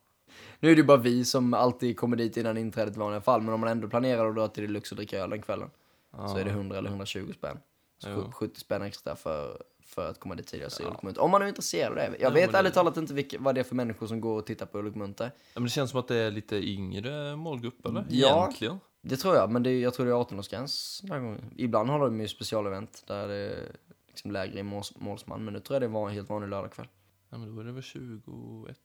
Nu 0.60 0.70
är 0.70 0.74
det 0.74 0.80
ju 0.80 0.86
bara 0.86 0.96
vi 0.96 1.24
som 1.24 1.54
alltid 1.54 1.98
kommer 1.98 2.16
dit 2.16 2.36
innan 2.36 2.56
inträdet 2.56 2.96
i 2.96 2.98
vanliga 2.98 3.20
fall. 3.20 3.42
Men 3.42 3.54
om 3.54 3.60
man 3.60 3.68
ändå 3.70 3.88
planerar 3.88 4.28
att 4.28 4.34
dra 4.34 4.48
till 4.48 4.62
Deluxe 4.62 4.94
och 4.94 4.96
dricka 4.96 5.18
öl 5.18 5.30
den 5.30 5.42
kvällen 5.42 5.70
så 6.10 6.36
är 6.36 6.44
det 6.44 6.50
100 6.50 6.78
eller 6.78 6.90
120 6.90 7.32
spänn. 7.34 7.58
Så 7.98 8.08
Jo. 8.10 8.32
70 8.32 8.60
spänn 8.60 8.82
extra 8.82 9.16
för, 9.16 9.62
för 9.94 10.10
att 10.10 10.20
komma 10.20 10.34
dit 10.34 10.46
tidigare 10.46 10.94
Munthe. 11.02 11.20
Om 11.20 11.30
man 11.30 11.42
är 11.42 11.46
intresserad 11.46 11.90
av 11.92 11.96
det. 11.96 12.04
Jag 12.04 12.20
Ja, 12.20 12.30
vet 12.30 12.52
det- 12.52 12.58
ärligt 12.58 12.74
talat 12.74 12.96
inte 12.96 13.14
vilka, 13.14 13.36
vad 13.40 13.54
det 13.54 13.60
är 13.60 13.64
för 13.64 13.74
människor 13.74 14.06
som 14.06 14.20
går 14.20 14.38
och 14.38 14.46
tittar 14.46 14.66
på 14.66 14.78
Ulrik 14.78 14.94
Munthe. 14.94 15.24
Ja, 15.24 15.30
men 15.54 15.62
det 15.64 15.68
känns 15.70 15.90
som 15.90 16.00
att 16.00 16.08
det 16.08 16.16
är 16.16 16.30
lite 16.30 16.56
yngre 16.56 17.36
målgrupp, 17.36 17.86
eller? 17.86 18.06
Ja. 18.10 18.42
Egentligen. 18.42 18.78
Det 19.02 19.16
tror 19.16 19.34
jag, 19.34 19.50
men 19.50 19.62
det, 19.62 19.80
jag 19.80 19.94
tror 19.94 20.06
det 20.06 20.12
är 20.12 20.16
18-årsgräns 20.16 21.00
den 21.02 21.10
här 21.10 21.20
gången. 21.20 21.54
Ibland 21.56 21.90
har 21.90 21.98
de 21.98 22.20
ju 22.20 22.28
specialevent 22.28 23.04
där 23.06 23.28
det 23.28 23.34
är 23.34 23.76
liksom 24.08 24.30
lägre 24.30 24.58
i 24.58 24.62
måls, 24.62 24.92
målsman, 24.96 25.44
men 25.44 25.54
nu 25.54 25.60
tror 25.60 25.74
jag 25.74 25.82
det 25.82 25.88
var 25.94 26.08
en 26.08 26.14
helt 26.14 26.28
vanlig 26.28 26.48
lördagkväll. 26.48 26.88
Ja, 27.30 27.38
men 27.38 27.54
då 27.54 27.60
är 27.60 27.64
det 27.64 27.72
väl 27.72 27.82
21? 27.82 28.76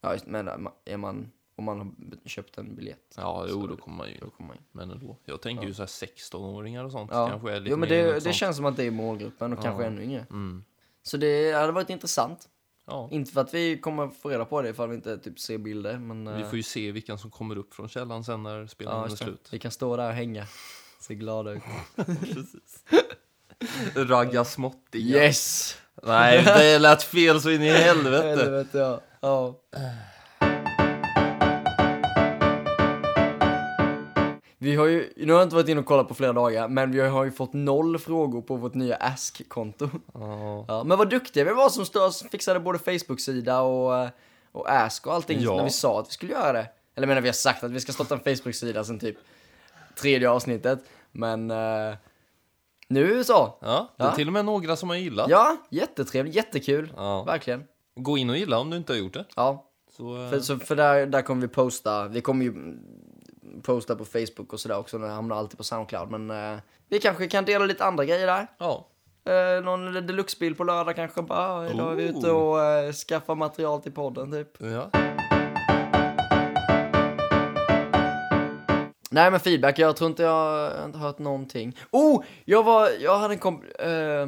Ja, 0.00 0.12
just, 0.12 0.26
men 0.26 0.48
är 0.84 0.96
man, 0.96 1.30
om 1.56 1.64
man 1.64 1.78
har 1.78 2.28
köpt 2.28 2.58
en 2.58 2.74
biljett, 2.74 3.14
Ja, 3.16 3.46
jo, 3.48 3.66
då 3.66 3.76
kommer 3.76 3.96
man 3.96 4.08
ju 4.08 4.18
då 4.20 4.30
kommer 4.30 4.48
man 4.48 4.56
in. 4.56 4.62
Men 4.72 4.90
ändå. 4.90 5.16
Jag 5.24 5.40
tänker 5.40 5.66
ju 5.66 5.74
så 5.74 5.82
här 5.82 5.86
16-åringar 5.86 6.84
och 6.84 6.92
sånt. 6.92 7.10
Ja, 7.14 7.28
Kanske 7.28 7.52
är 7.52 7.60
lite 7.60 7.70
jo, 7.70 7.76
men 7.76 7.88
mer 7.88 7.96
det, 7.96 8.04
något 8.04 8.14
det 8.14 8.20
sånt. 8.20 8.34
känns 8.34 8.56
som 8.56 8.66
att 8.66 8.76
det 8.76 8.84
är 8.84 8.90
målgruppen 8.90 9.52
och 9.52 9.58
Ja. 9.58 9.62
kanske 9.62 9.84
ännu 9.84 10.02
yngre. 10.02 10.26
Mm. 10.30 10.64
Så 11.02 11.16
det 11.16 11.52
hade 11.52 11.72
varit 11.72 11.90
intressant. 11.90 12.48
Ja. 12.86 13.08
Inte 13.12 13.32
för 13.32 13.40
att 13.40 13.54
vi 13.54 13.78
kommer 13.78 14.08
få 14.08 14.28
reda 14.28 14.44
på 14.44 14.62
det 14.62 14.68
ifall 14.68 14.88
vi 14.88 14.94
inte 14.94 15.18
typ 15.18 15.38
ser 15.40 15.58
bilder, 15.58 15.98
men... 15.98 16.34
Vi 16.36 16.42
eh, 16.42 16.48
får 16.48 16.56
ju 16.56 16.62
se 16.62 16.92
vilken 16.92 17.18
som 17.18 17.30
kommer 17.30 17.58
upp 17.58 17.74
från 17.74 17.88
källan 17.88 18.24
sen 18.24 18.42
när 18.42 18.60
ja, 18.60 18.66
spelningen 18.68 19.00
är 19.04 19.08
just 19.08 19.18
det. 19.18 19.24
slut. 19.24 19.48
Vi 19.50 19.58
kan 19.58 19.70
stå 19.70 19.96
där 19.96 20.08
och 20.08 20.14
hänga. 20.14 20.46
Se 21.00 21.14
glada 21.14 21.50
ut. 21.52 21.62
Precis. 21.96 22.84
Ragga 23.94 24.44
småttiga. 24.44 25.24
Yes! 25.24 25.76
Nej, 26.02 26.44
det 26.44 26.78
lät 26.78 27.02
fel 27.02 27.40
så 27.40 27.50
in 27.50 27.62
i 27.62 27.68
helvete. 27.70 28.26
Helvete, 28.42 28.78
ja. 28.78 29.00
ja. 29.20 29.54
Vi 34.62 34.76
har 34.76 34.86
ju, 34.86 35.12
nu 35.16 35.32
har 35.32 35.40
jag 35.40 35.46
inte 35.46 35.54
varit 35.56 35.68
inne 35.68 35.80
och 35.80 35.86
kollat 35.86 36.08
på 36.08 36.14
flera 36.14 36.32
dagar, 36.32 36.68
men 36.68 36.90
vi 36.92 37.00
har 37.00 37.24
ju 37.24 37.30
fått 37.30 37.52
noll 37.52 37.98
frågor 37.98 38.42
på 38.42 38.56
vårt 38.56 38.74
nya 38.74 38.96
Ask-konto. 38.96 39.90
Ja. 40.14 40.64
Ja, 40.68 40.84
men 40.84 40.98
vad 40.98 41.10
duktiga 41.10 41.44
vi 41.44 41.52
var 41.52 41.68
som 41.68 41.86
stod, 41.86 42.14
fixade 42.30 42.60
både 42.60 42.78
Facebook-sida 42.78 43.60
och, 43.60 43.96
eh, 43.98 44.08
och 44.52 44.70
Ask 44.72 45.06
och 45.06 45.14
allting 45.14 45.40
Ja. 45.40 45.56
när 45.56 45.64
vi 45.64 45.70
sa 45.70 46.00
att 46.00 46.08
vi 46.08 46.12
skulle 46.12 46.32
göra 46.32 46.52
det. 46.52 46.66
Eller 46.94 47.06
menar 47.06 47.20
vi 47.20 47.28
har 47.28 47.32
sagt 47.32 47.64
att 47.64 47.70
vi 47.70 47.80
ska 47.80 47.92
starta 47.92 48.14
en 48.14 48.20
Facebook-sida 48.36 48.84
sen 48.84 48.98
typ 48.98 49.16
tredje 50.00 50.30
avsnittet. 50.30 50.78
Men 51.12 51.50
eh, 51.50 51.94
nu 52.88 53.24
så. 53.24 53.54
ja, 53.60 53.90
det 53.96 54.02
är 54.02 54.06
Ja. 54.08 54.14
till 54.14 54.26
och 54.26 54.32
med 54.32 54.44
några 54.44 54.76
som 54.76 54.88
har 54.88 54.96
gillat. 54.96 55.30
Ja, 55.30 55.56
jättetrevligt, 55.70 56.34
jättekul. 56.36 56.92
Ja. 56.96 57.22
Verkligen. 57.24 57.64
Gå 57.96 58.18
in 58.18 58.30
och 58.30 58.36
gilla 58.36 58.58
om 58.58 58.70
du 58.70 58.76
inte 58.76 58.92
har 58.92 58.98
gjort 58.98 59.14
det. 59.14 59.24
Ja, 59.36 59.64
Så, 59.96 60.24
eh, 60.24 60.30
För, 60.30 60.40
så, 60.40 60.58
för 60.58 60.76
där, 60.76 61.06
där 61.06 61.22
kommer 61.22 61.42
vi 61.42 61.48
posta, 61.48 62.08
vi 62.08 62.20
kommer 62.20 62.44
ju 62.44 62.78
posta 63.62 63.96
på 63.96 64.04
Facebook 64.04 64.52
och 64.52 64.60
sådär 64.60 64.78
också, 64.78 64.98
det 64.98 65.08
hamnar 65.08 65.36
alltid 65.36 65.58
på 65.58 65.64
Soundcloud. 65.64 66.10
Men 66.10 66.30
eh, 66.54 66.60
vi 66.88 66.98
kanske 67.00 67.26
kan 67.28 67.44
dela 67.44 67.64
lite 67.64 67.84
andra 67.84 68.04
grejer 68.04 68.26
där. 68.26 68.46
ja. 68.58 68.88
Eh, 69.24 69.64
någon 69.64 69.92
deluxe-bil 70.06 70.54
på 70.54 70.64
lördag 70.64 70.96
kanske 70.96 71.22
bara, 71.22 71.38
ah, 71.38 71.66
idag 71.70 71.92
är 71.92 71.96
vi 71.96 72.02
ute 72.04 72.30
och 72.30 72.64
eh, 72.64 72.92
skaffar 72.92 73.34
material 73.34 73.82
till 73.82 73.92
podden 73.92 74.32
typ. 74.32 74.48
ja. 74.60 74.90
Nej 79.10 79.30
men 79.30 79.40
feedback, 79.40 79.78
jag 79.78 79.96
tror 79.96 80.10
inte 80.10 80.22
jag, 80.22 80.70
jag 80.72 80.78
har 80.78 80.84
inte 80.84 80.98
hört 80.98 81.18
någonting. 81.18 81.78
Oh! 81.90 82.22
Jag 82.44 82.62
var, 82.62 82.88
jag 83.00 83.18
hade 83.18 83.34
en 83.34 83.38
komp... 83.38 83.64
Eh, 83.78 84.26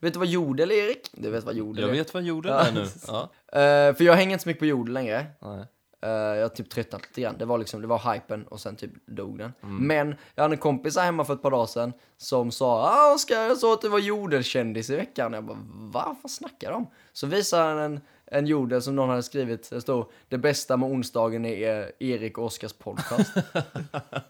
vet 0.00 0.12
du 0.12 0.18
vad 0.18 0.28
jordel 0.28 0.70
är 0.70 0.74
Erik? 0.74 1.10
Du 1.12 1.30
vet 1.30 1.44
vad 1.44 1.54
jordel 1.54 1.82
Jag 1.82 1.90
är? 1.90 1.94
vet 1.94 2.14
vad 2.14 2.22
jorden 2.22 2.52
Ja. 2.52 2.60
är 2.66 2.72
nu. 2.72 2.86
Ja. 3.06 3.22
Eh, 3.60 3.94
för 3.94 4.02
jag 4.04 4.14
hänger 4.14 4.32
inte 4.32 4.42
så 4.42 4.48
mycket 4.48 4.60
på 4.60 4.66
jordel 4.66 4.94
längre. 4.94 5.26
Nej. 5.40 5.64
Eh, 6.02 6.10
jag 6.10 6.42
har 6.42 6.48
typ 6.48 6.70
tröttnat 6.70 7.02
lite 7.02 7.20
grann. 7.20 7.38
Det 7.38 7.44
var 7.44 7.58
liksom, 7.58 7.80
det 7.80 7.86
var 7.86 8.12
hypen 8.12 8.46
och 8.46 8.60
sen 8.60 8.76
typ 8.76 8.90
dog 9.06 9.38
den. 9.38 9.52
Mm. 9.62 9.86
Men 9.86 10.14
jag 10.34 10.42
hade 10.42 10.54
en 10.54 10.58
kompis 10.58 10.96
här 10.96 11.04
hemma 11.04 11.24
för 11.24 11.34
ett 11.34 11.42
par 11.42 11.50
dagar 11.50 11.66
sedan 11.66 11.92
som 12.16 12.50
sa 12.50 12.66
ah, 12.66 13.14
Oskar, 13.14 13.42
jag 13.42 13.58
såg 13.58 13.72
att 13.72 13.80
du 13.80 13.88
var 13.88 13.98
jordelkändis 13.98 14.90
i 14.90 14.96
veckan. 14.96 15.32
Jag 15.32 15.44
bara, 15.44 15.58
va? 15.92 16.16
Vad 16.22 16.30
snackar 16.30 16.72
de? 16.72 16.86
Så 17.12 17.26
visade 17.26 17.62
han 17.62 17.78
en, 17.78 18.00
en 18.26 18.46
jordel 18.46 18.82
som 18.82 18.96
någon 18.96 19.08
hade 19.08 19.22
skrivit. 19.22 19.70
Det 19.70 19.80
stod, 19.80 20.06
det 20.28 20.38
bästa 20.38 20.76
med 20.76 20.90
onsdagen 20.90 21.44
är 21.44 21.92
Erik 21.98 22.38
och 22.38 22.44
Oskars 22.44 22.72
podcast. 22.72 23.32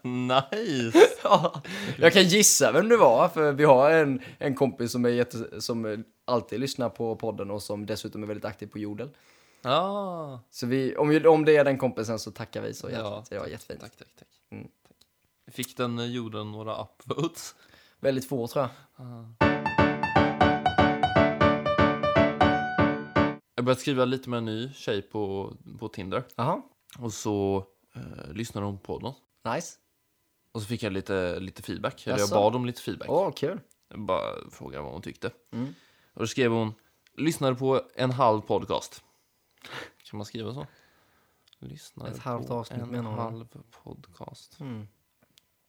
Nice! 0.01 0.99
ja, 1.23 1.61
jag 1.97 2.13
kan 2.13 2.23
gissa 2.23 2.71
vem 2.71 2.89
det 2.89 2.97
var, 2.97 3.27
för 3.27 3.51
vi 3.51 3.63
har 3.63 3.91
en, 3.91 4.21
en 4.37 4.55
kompis 4.55 4.91
som, 4.91 5.05
är 5.05 5.09
jätte, 5.09 5.61
som 5.61 6.03
alltid 6.25 6.59
lyssnar 6.59 6.89
på 6.89 7.15
podden 7.15 7.51
och 7.51 7.63
som 7.63 7.85
dessutom 7.85 8.23
är 8.23 8.27
väldigt 8.27 8.45
aktiv 8.45 8.67
på 8.67 8.79
jordel. 8.79 9.09
Ja. 9.61 10.39
Så 10.49 10.67
vi, 10.67 10.95
om, 10.95 11.21
om 11.25 11.45
det 11.45 11.57
är 11.57 11.63
den 11.65 11.77
kompisen 11.77 12.19
så 12.19 12.31
tackar 12.31 12.61
vi 12.61 12.73
så 12.73 12.89
hjärtligt. 12.89 13.05
Ja. 13.05 13.23
Det 13.29 13.39
var 13.39 13.47
jättefint. 13.47 13.79
Tack, 13.81 13.95
tack, 13.95 14.15
tack. 14.19 14.27
Mm. 14.49 14.67
tack. 14.87 14.97
Fick 15.55 15.77
den 15.77 15.99
eh, 15.99 16.05
jorden 16.05 16.51
några 16.51 16.81
upvotes? 16.83 17.55
Väldigt 17.99 18.29
få 18.29 18.47
tror 18.47 18.63
jag. 18.65 18.71
Jag 23.55 23.65
började 23.65 23.81
skriva 23.81 24.05
lite 24.05 24.29
med 24.29 24.37
en 24.37 24.45
ny 24.45 24.73
tjej 24.73 25.01
på, 25.01 25.53
på 25.79 25.87
Tinder. 25.87 26.23
Jaha, 26.35 26.61
Och 26.99 27.13
så 27.13 27.65
eh, 27.95 28.33
lyssnade 28.33 28.65
hon 28.65 28.79
på 28.79 28.99
den. 28.99 29.13
nice. 29.53 29.77
Och 30.51 30.61
så 30.61 30.67
fick 30.67 30.83
jag 30.83 30.93
lite, 30.93 31.39
lite 31.39 31.63
feedback. 31.63 32.07
Eller 32.07 32.19
jag 32.19 32.29
bad 32.29 32.55
om 32.55 32.65
lite 32.65 32.81
feedback. 32.81 33.09
Åh, 33.09 33.31
kul. 33.31 33.59
Jag 33.89 33.99
bara 33.99 34.49
frågade 34.51 34.83
vad 34.83 34.93
hon 34.93 35.01
tyckte. 35.01 35.31
Mm. 35.51 35.75
Och 36.13 36.19
då 36.19 36.27
skrev 36.27 36.51
hon, 36.51 36.73
lyssnade 37.17 37.55
på 37.55 37.81
en 37.95 38.11
halv 38.11 38.41
podcast. 38.41 39.03
Kan 40.03 40.17
man 40.17 40.25
skriva 40.25 40.53
så? 40.53 40.67
Lyssnade 41.59 42.11
Ett 42.11 42.19
halvt 42.19 42.47
på 42.47 42.53
avsnitt 42.53 42.81
en 42.81 42.89
menar 42.89 43.11
halv 43.11 43.45
podcast. 43.83 44.59
Mm. 44.59 44.87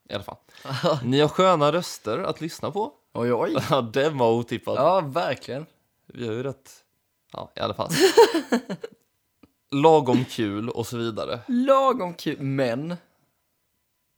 I 0.09 0.15
alla 0.15 0.25
fall. 0.25 0.37
Ni 1.05 1.21
har 1.21 1.29
sköna 1.29 1.73
röster 1.73 2.19
att 2.19 2.41
lyssna 2.41 2.71
på. 2.71 2.95
Oj, 3.13 3.33
oj. 3.33 3.57
Ja, 3.71 3.81
den 3.81 4.19
var 4.19 4.33
otippad. 4.33 4.77
Ja, 4.77 5.01
verkligen. 5.01 5.67
Vi 6.07 6.27
har 6.27 6.35
ju 6.35 6.43
rätt... 6.43 6.85
Ja, 7.33 7.53
i 7.57 7.61
alla 7.61 7.75
fall. 7.75 7.91
Lagom 9.71 10.25
kul 10.25 10.69
och 10.69 10.87
så 10.87 10.97
vidare. 10.97 11.41
Lagom 11.49 12.15
kul, 12.15 12.41
men. 12.43 12.97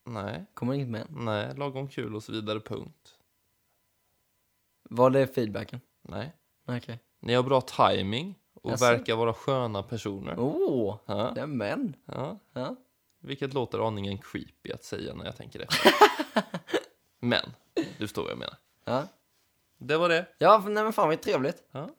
Nej, 0.07 0.45
Kommer 0.55 0.75
inget 0.75 0.89
men. 0.89 1.07
nej, 1.11 1.55
lagom 1.57 1.89
kul 1.89 2.15
och 2.15 2.23
så 2.25 2.33
vidare, 2.33 2.61
punkt. 2.61 3.15
Var 4.91 5.11
det 5.11 5.27
feedbacken? 5.35 5.81
Nej. 6.03 6.33
Okej. 6.67 6.99
Ni 7.21 7.35
har 7.35 7.43
bra 7.43 7.61
timing 7.61 8.35
och 8.65 8.83
verkar 8.83 9.15
vara 9.17 9.35
sköna 9.35 9.83
personer. 9.83 10.35
Åh, 10.39 10.97
Ja, 11.07 11.33
det 11.35 11.41
är 11.41 11.47
men. 11.47 11.97
ja. 12.05 12.39
Ja. 12.53 12.77
Vilket 13.21 13.55
låter 13.55 13.87
aningen 13.89 14.19
creepy 14.19 14.73
att 14.73 14.85
säga 14.85 15.15
när 15.15 15.25
jag 15.25 15.37
tänker 15.37 15.59
det. 15.59 15.67
Men, 17.21 17.43
du 17.75 17.83
förstår 18.07 18.23
vad 18.23 18.31
jag 18.31 18.39
menar. 18.39 18.57
Ja, 18.85 19.03
Det 19.79 19.97
var 19.97 20.09
det. 20.09 20.27
ja 20.39 20.63
nej 20.67 20.85
men 20.85 20.93
fan 20.93 21.09
vad 21.09 21.21
trevligt. 21.21 21.63
Ja. 21.73 21.91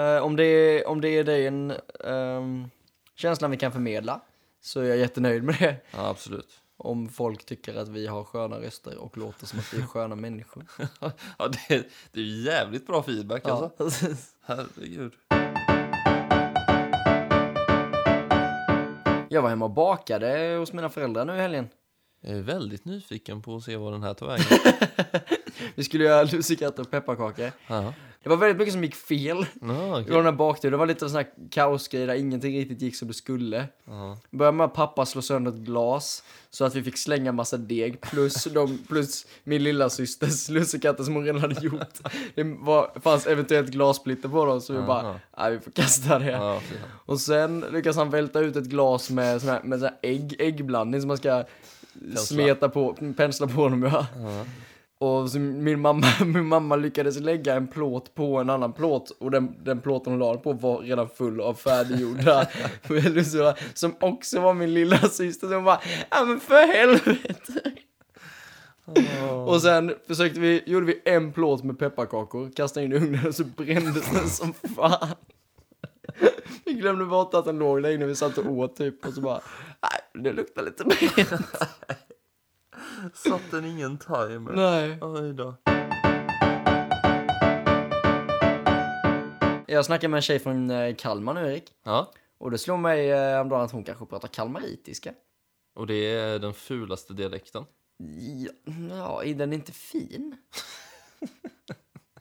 Eh, 0.00 0.22
om, 0.24 0.36
det 0.36 0.44
är, 0.44 0.86
om 0.88 1.00
det 1.00 1.08
är 1.08 1.24
den 1.24 1.72
um, 2.00 2.70
känslan 3.14 3.50
vi 3.50 3.56
kan 3.56 3.72
förmedla 3.72 4.20
så 4.60 4.80
är 4.80 4.84
jag 4.84 4.98
jättenöjd 4.98 5.42
med 5.42 5.54
det. 5.58 5.76
Ja, 5.90 6.08
absolut. 6.08 6.60
Om 6.76 7.08
folk 7.08 7.44
tycker 7.44 7.74
att 7.74 7.88
vi 7.88 8.06
har 8.06 8.24
sköna 8.24 8.60
röster 8.60 8.98
och 8.98 9.16
låter 9.18 9.46
som 9.46 9.58
att 9.58 9.74
vi 9.74 9.78
är 9.82 9.86
sköna 9.86 10.14
människor. 10.14 10.64
Ja, 11.38 11.48
det, 11.48 11.86
det 12.12 12.20
är 12.20 12.24
ju 12.24 12.42
jävligt 12.42 12.86
bra 12.86 13.02
feedback 13.02 13.42
Ja, 13.44 13.70
alltså. 13.78 14.06
Herregud. 14.42 15.12
Jag 19.28 19.42
var 19.42 19.48
hemma 19.48 19.64
och 19.64 19.70
bakade 19.70 20.56
hos 20.58 20.72
mina 20.72 20.88
föräldrar 20.88 21.24
nu 21.24 21.34
i 21.34 21.38
helgen. 21.40 21.68
Jag 22.20 22.36
är 22.36 22.42
väldigt 22.42 22.84
nyfiken 22.84 23.42
på 23.42 23.56
att 23.56 23.62
se 23.62 23.76
vad 23.76 23.92
den 23.92 24.02
här 24.02 24.14
tar 24.14 24.26
vägen. 24.26 24.46
Vi 25.74 25.84
skulle 25.84 26.04
göra 26.04 26.22
lussekatter 26.22 26.82
och 26.82 26.90
pepparkakor. 26.90 27.52
ja. 27.66 27.94
Det 28.22 28.28
var 28.28 28.36
väldigt 28.36 28.58
mycket 28.58 28.72
som 28.72 28.84
gick 28.84 28.94
fel. 28.94 29.46
Okej. 29.60 30.04
den 30.06 30.24
här 30.24 30.32
bakturen, 30.32 30.72
det 30.72 30.78
var 30.78 30.86
lite 30.86 31.08
sån 31.08 31.16
här 31.16 31.26
kaosgrej 31.50 32.06
där 32.06 32.14
ingenting 32.14 32.58
riktigt 32.58 32.82
gick 32.82 32.96
som 32.96 33.08
det 33.08 33.14
skulle. 33.14 33.66
Ja. 33.84 34.18
Började 34.30 34.56
med 34.56 34.64
att 34.64 34.74
pappa 34.74 35.06
slå 35.06 35.22
sönder 35.22 35.52
ett 35.52 35.58
glas 35.58 36.24
så 36.50 36.64
att 36.64 36.74
vi 36.74 36.82
fick 36.82 36.98
slänga 36.98 37.32
massa 37.32 37.56
deg 37.56 38.00
plus, 38.00 38.44
de, 38.44 38.78
plus 38.88 39.26
min 39.44 39.62
lilla 39.62 39.90
systers 39.90 40.48
lussekatter 40.48 41.04
som 41.04 41.14
hon 41.14 41.24
redan 41.24 41.40
hade 41.40 41.60
gjort. 41.60 41.98
Det 42.34 42.42
var, 42.42 43.00
fanns 43.00 43.26
eventuellt 43.26 43.70
glassplitter 43.70 44.28
på 44.28 44.44
dem 44.44 44.60
så 44.60 44.72
vi 44.72 44.82
bara, 44.82 45.20
nej 45.38 45.50
vi 45.50 45.60
får 45.60 45.70
kasta 45.70 46.18
det. 46.18 46.36
Fan. 46.36 46.60
Och 47.06 47.20
sen 47.20 47.64
lyckas 47.72 47.96
han 47.96 48.10
välta 48.10 48.40
ut 48.40 48.56
ett 48.56 48.64
glas 48.64 49.10
med 49.10 49.40
sån 49.40 49.50
här, 49.50 49.62
med 49.62 49.78
sån 49.78 49.88
här 49.88 49.98
ägg, 50.02 50.36
äggblandning 50.38 51.00
som 51.00 51.08
man 51.08 51.16
ska 51.16 51.44
smeta 52.16 52.68
på, 52.68 52.96
pensla 53.16 53.46
på 53.46 53.68
dem 53.68 53.82
ja. 53.82 54.06
Och 55.00 55.34
min, 55.34 55.80
mamma, 55.80 56.06
min 56.24 56.46
mamma 56.46 56.76
lyckades 56.76 57.20
lägga 57.20 57.54
en 57.54 57.68
plåt 57.68 58.14
på 58.14 58.38
en 58.38 58.50
annan 58.50 58.72
plåt 58.72 59.10
och 59.10 59.30
den, 59.30 59.64
den 59.64 59.80
plåten 59.80 60.12
hon 60.12 60.20
la 60.20 60.36
på 60.36 60.52
var 60.52 60.78
redan 60.78 61.08
full 61.08 61.40
av 61.40 61.54
färdiggjorda 61.54 62.46
lussor 62.88 63.74
som 63.74 63.94
också 64.00 64.40
var 64.40 64.54
min 64.54 64.74
lilla 64.74 64.98
syster 64.98 65.48
som 65.48 65.64
bara 65.64 65.80
ja 66.10 66.24
men 66.24 66.40
för 66.40 66.66
helvete. 66.76 67.72
Och 69.46 69.62
sen 69.62 69.94
försökte 70.06 70.40
vi, 70.40 70.62
gjorde 70.66 70.86
vi 70.86 71.02
en 71.04 71.32
plåt 71.32 71.64
med 71.64 71.78
pepparkakor, 71.78 72.50
kastade 72.56 72.86
in 72.86 72.92
i 72.92 72.96
ugnen 72.96 73.26
och 73.26 73.34
så 73.34 73.44
brändes 73.44 74.10
den 74.10 74.28
som 74.28 74.52
fan. 74.52 75.08
Vi 76.64 76.72
glömde 76.72 77.04
bort 77.04 77.34
att 77.34 77.44
den 77.44 77.58
låg 77.58 77.82
där 77.82 77.90
inne, 77.90 78.06
vi 78.06 78.14
satt 78.14 78.38
och 78.38 78.52
åt 78.52 78.76
typ 78.76 79.06
och 79.06 79.12
så 79.12 79.20
bara, 79.20 79.40
nej 79.82 80.24
det 80.24 80.32
luktar 80.32 80.62
lite 80.62 80.84
mer. 80.84 81.38
Satt 83.14 83.50
den 83.50 83.64
ingen 83.64 83.98
timer? 83.98 84.52
Nej. 84.52 84.98
Oj 85.00 85.34
då. 85.34 85.54
Jag 89.66 89.84
snackade 89.84 90.08
med 90.08 90.18
en 90.18 90.22
tjej 90.22 90.38
från 90.38 90.70
eh, 90.70 90.94
Kalmar 90.94 91.34
nu 91.34 91.40
Erik. 91.52 91.64
Ja. 91.84 92.12
Och 92.38 92.50
det 92.50 92.58
slog 92.58 92.78
mig 92.78 93.10
eh, 93.10 93.16
häromdagen 93.18 93.64
att 93.64 93.72
hon 93.72 93.84
kanske 93.84 94.06
pratar 94.06 94.28
kalmaritiska. 94.28 95.12
Och 95.74 95.86
det 95.86 95.94
är 95.94 96.38
den 96.38 96.54
fulaste 96.54 97.12
dialekten. 97.12 97.64
Ja, 98.44 98.72
ja, 98.90 99.24
är 99.24 99.34
den 99.34 99.52
inte 99.52 99.72
fin? 99.72 100.36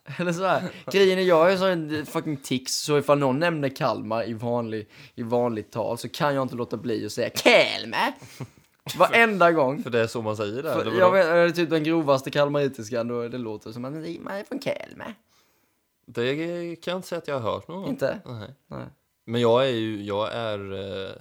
Eller 0.19 0.33
så 0.33 0.45
här. 0.45 0.71
Grejen 0.91 1.19
är, 1.19 1.23
jag 1.23 1.53
är 1.53 1.57
så 1.57 1.65
en 1.65 2.05
fucking 2.05 2.37
tics, 2.37 2.73
så 2.73 2.97
ifall 2.97 3.19
någon 3.19 3.39
nämner 3.39 3.69
Kalmar 3.69 4.29
i, 4.29 4.33
vanlig, 4.33 4.89
i 5.15 5.23
vanligt 5.23 5.71
tal 5.71 5.97
så 5.97 6.09
kan 6.09 6.35
jag 6.35 6.41
inte 6.41 6.55
låta 6.55 6.77
bli 6.77 7.05
att 7.05 7.11
säga 7.11 7.29
Kalmar. 7.29 8.13
Varenda 8.97 9.51
gång. 9.51 9.83
För 9.83 9.89
det 9.89 9.99
är 9.99 10.07
så 10.07 10.21
man 10.21 10.37
säger 10.37 10.63
det? 10.63 10.73
För 10.73 10.99
jag 10.99 11.11
vet, 11.11 11.25
är 11.25 11.45
det 11.45 11.51
typ 11.51 11.69
den 11.69 11.83
grovaste 11.83 12.31
kalmaritiskan, 12.31 13.07
då 13.07 13.27
det 13.27 13.37
låter 13.37 13.71
som 13.71 13.85
att 13.85 13.93
man 13.93 14.05
är 14.05 14.43
från 14.43 14.59
Kalmar. 14.59 15.15
Det 16.05 16.35
kan 16.75 16.91
jag 16.91 16.97
inte 16.97 17.07
säga 17.07 17.19
att 17.19 17.27
jag 17.27 17.39
har 17.39 17.51
hört 17.51 17.67
någon. 17.67 17.89
Inte? 17.89 18.19
Nej. 18.25 18.53
Nej. 18.67 18.85
Men 19.25 19.41
jag 19.41 19.65
är 19.67 19.71
ju, 19.71 20.03
jag 20.03 20.33
är 20.33 20.73
eh, 20.73 21.11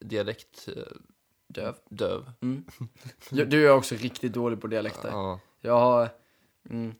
dialekt 0.00 0.68
eh, 0.76 0.82
Döv. 1.52 1.74
döv. 1.88 2.32
Mm. 2.42 2.64
Du 3.30 3.66
är 3.66 3.72
också 3.72 3.94
riktigt 3.94 4.32
dålig 4.32 4.60
på 4.60 4.66
dialekter. 4.66 5.08
Ja. 5.08 5.40
Jag 5.60 5.80
har 5.80 6.08
mm, 6.70 6.94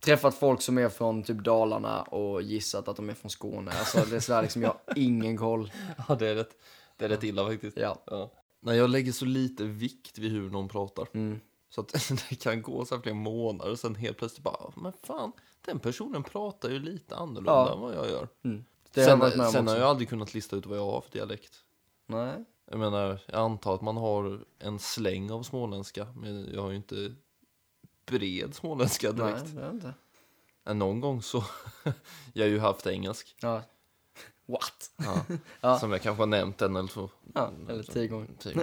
träffat 0.00 0.34
folk 0.34 0.62
som 0.62 0.78
är 0.78 0.88
från 0.88 1.22
typ 1.22 1.38
Dalarna 1.38 2.02
och 2.02 2.42
gissat 2.42 2.88
att 2.88 2.96
de 2.96 3.10
är 3.10 3.14
från 3.14 3.30
Skåne. 3.30 3.70
Alltså 3.70 4.04
det 4.10 4.16
är 4.16 4.20
sådär 4.20 4.42
liksom, 4.42 4.62
jag 4.62 4.68
har 4.68 4.78
ingen 4.96 5.36
koll. 5.36 5.72
ja, 6.08 6.14
det 6.14 6.28
är 6.28 6.34
rätt, 6.34 6.56
det 6.96 7.04
är 7.04 7.08
rätt 7.08 7.24
illa 7.24 7.46
faktiskt. 7.46 7.76
Ja. 7.76 8.02
Ja. 8.06 8.30
Nej, 8.66 8.76
jag 8.76 8.90
lägger 8.90 9.12
så 9.12 9.24
lite 9.24 9.64
vikt 9.64 10.18
vid 10.18 10.32
hur 10.32 10.50
någon 10.50 10.68
pratar. 10.68 11.08
Mm. 11.14 11.40
Så 11.68 11.80
att 11.80 11.88
det 12.28 12.34
kan 12.34 12.62
gå 12.62 12.84
så 12.84 12.94
här 12.94 13.02
flera 13.02 13.14
månader 13.14 13.70
och 13.70 13.78
sen 13.78 13.94
helt 13.94 14.18
plötsligt 14.18 14.44
bara, 14.44 14.72
men 14.76 14.92
fan, 15.02 15.32
den 15.64 15.78
personen 15.78 16.22
pratar 16.22 16.70
ju 16.70 16.78
lite 16.78 17.16
annorlunda 17.16 17.52
Ja. 17.52 17.74
än 17.74 17.80
vad 17.80 17.94
jag 17.94 18.08
gör. 18.10 18.28
Mm. 18.44 18.64
Det 18.92 19.02
har 19.04 19.10
jag 19.10 19.32
Sen, 19.32 19.52
sen 19.52 19.68
har 19.68 19.76
jag 19.76 19.88
aldrig 19.88 20.08
kunnat 20.08 20.34
lista 20.34 20.56
ut 20.56 20.66
vad 20.66 20.78
jag 20.78 20.84
har 20.86 21.00
för 21.00 21.12
dialekt. 21.12 21.54
Nej. 22.06 22.44
Jag 22.70 22.78
menar, 22.78 23.20
jag 23.26 23.40
antar 23.40 23.74
att 23.74 23.82
man 23.82 23.96
har 23.96 24.44
en 24.58 24.78
släng 24.78 25.30
av 25.30 25.42
småländska, 25.42 26.06
men 26.16 26.54
jag 26.54 26.62
har 26.62 26.70
ju 26.70 26.76
inte 26.76 27.14
bred 28.06 28.54
småländska 28.54 29.12
Nej, 29.12 29.32
direkt. 29.32 29.54
det 29.54 29.62
är 29.62 29.70
inte. 29.70 29.94
Någon 30.74 31.00
gång 31.00 31.22
så, 31.22 31.44
jag 32.32 32.44
har 32.44 32.50
ju 32.50 32.58
haft 32.58 32.86
engelsk, 32.86 33.36
Ja. 33.40 33.62
What? 34.46 34.90
ja. 34.96 35.36
Ja. 35.60 35.78
som 35.78 35.92
jag 35.92 36.02
kanske 36.02 36.22
har 36.22 36.26
nämnt 36.26 36.62
en 36.62 36.76
eller 36.76 36.88
två. 36.88 37.10
Ja, 37.34 37.50
eller 37.68 37.82
tio 37.82 38.08
gånger. 38.08 38.28
Tio. 38.38 38.54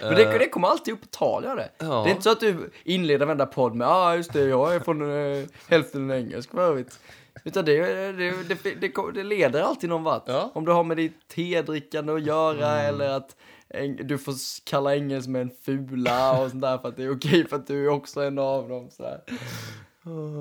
Men 0.00 0.14
det, 0.14 0.38
det 0.38 0.48
kommer 0.48 0.68
alltid 0.68 0.94
upp 0.94 1.00
på 1.00 1.06
tal, 1.06 1.44
gör 1.44 1.56
det. 1.56 1.70
Ja. 1.78 1.86
Det 1.86 2.08
är 2.08 2.10
inte 2.10 2.22
så 2.22 2.30
att 2.30 2.40
du 2.40 2.70
inleder 2.84 3.26
varenda 3.26 3.46
podd 3.46 3.74
med 3.74 3.88
ah 3.88 4.16
just 4.16 4.32
det, 4.32 4.44
jag 4.44 4.74
är 4.74 4.80
från 4.80 5.02
äh, 5.02 5.44
hälften 5.68 6.10
engelsk 6.10 6.50
för 6.50 6.60
övrigt. 6.60 6.98
Utan 7.44 7.64
det, 7.64 7.82
det, 8.12 8.48
det, 8.64 9.12
det, 9.14 9.22
leder 9.22 9.62
alltid 9.62 9.90
någon 9.90 10.02
vart. 10.02 10.22
Ja. 10.26 10.50
Om 10.54 10.64
du 10.64 10.72
har 10.72 10.84
med 10.84 10.96
ditt 10.96 11.28
tedrickande 11.28 12.12
att 12.12 12.22
göra 12.22 12.80
eller 12.80 13.08
att 13.08 13.36
du 13.98 14.18
får 14.18 14.34
kalla 14.64 14.94
engelsmän 14.94 15.50
fula 15.64 16.42
och 16.42 16.50
sånt 16.50 16.62
där 16.62 16.78
för 16.78 16.88
att 16.88 16.96
det 16.96 17.04
är 17.04 17.16
okej 17.16 17.48
för 17.48 17.56
att 17.56 17.66
du 17.66 17.86
är 17.86 17.88
också 17.88 18.22
en 18.22 18.38
av 18.38 18.68
dem. 18.68 18.90
Så 18.90 19.02
här. 19.02 19.20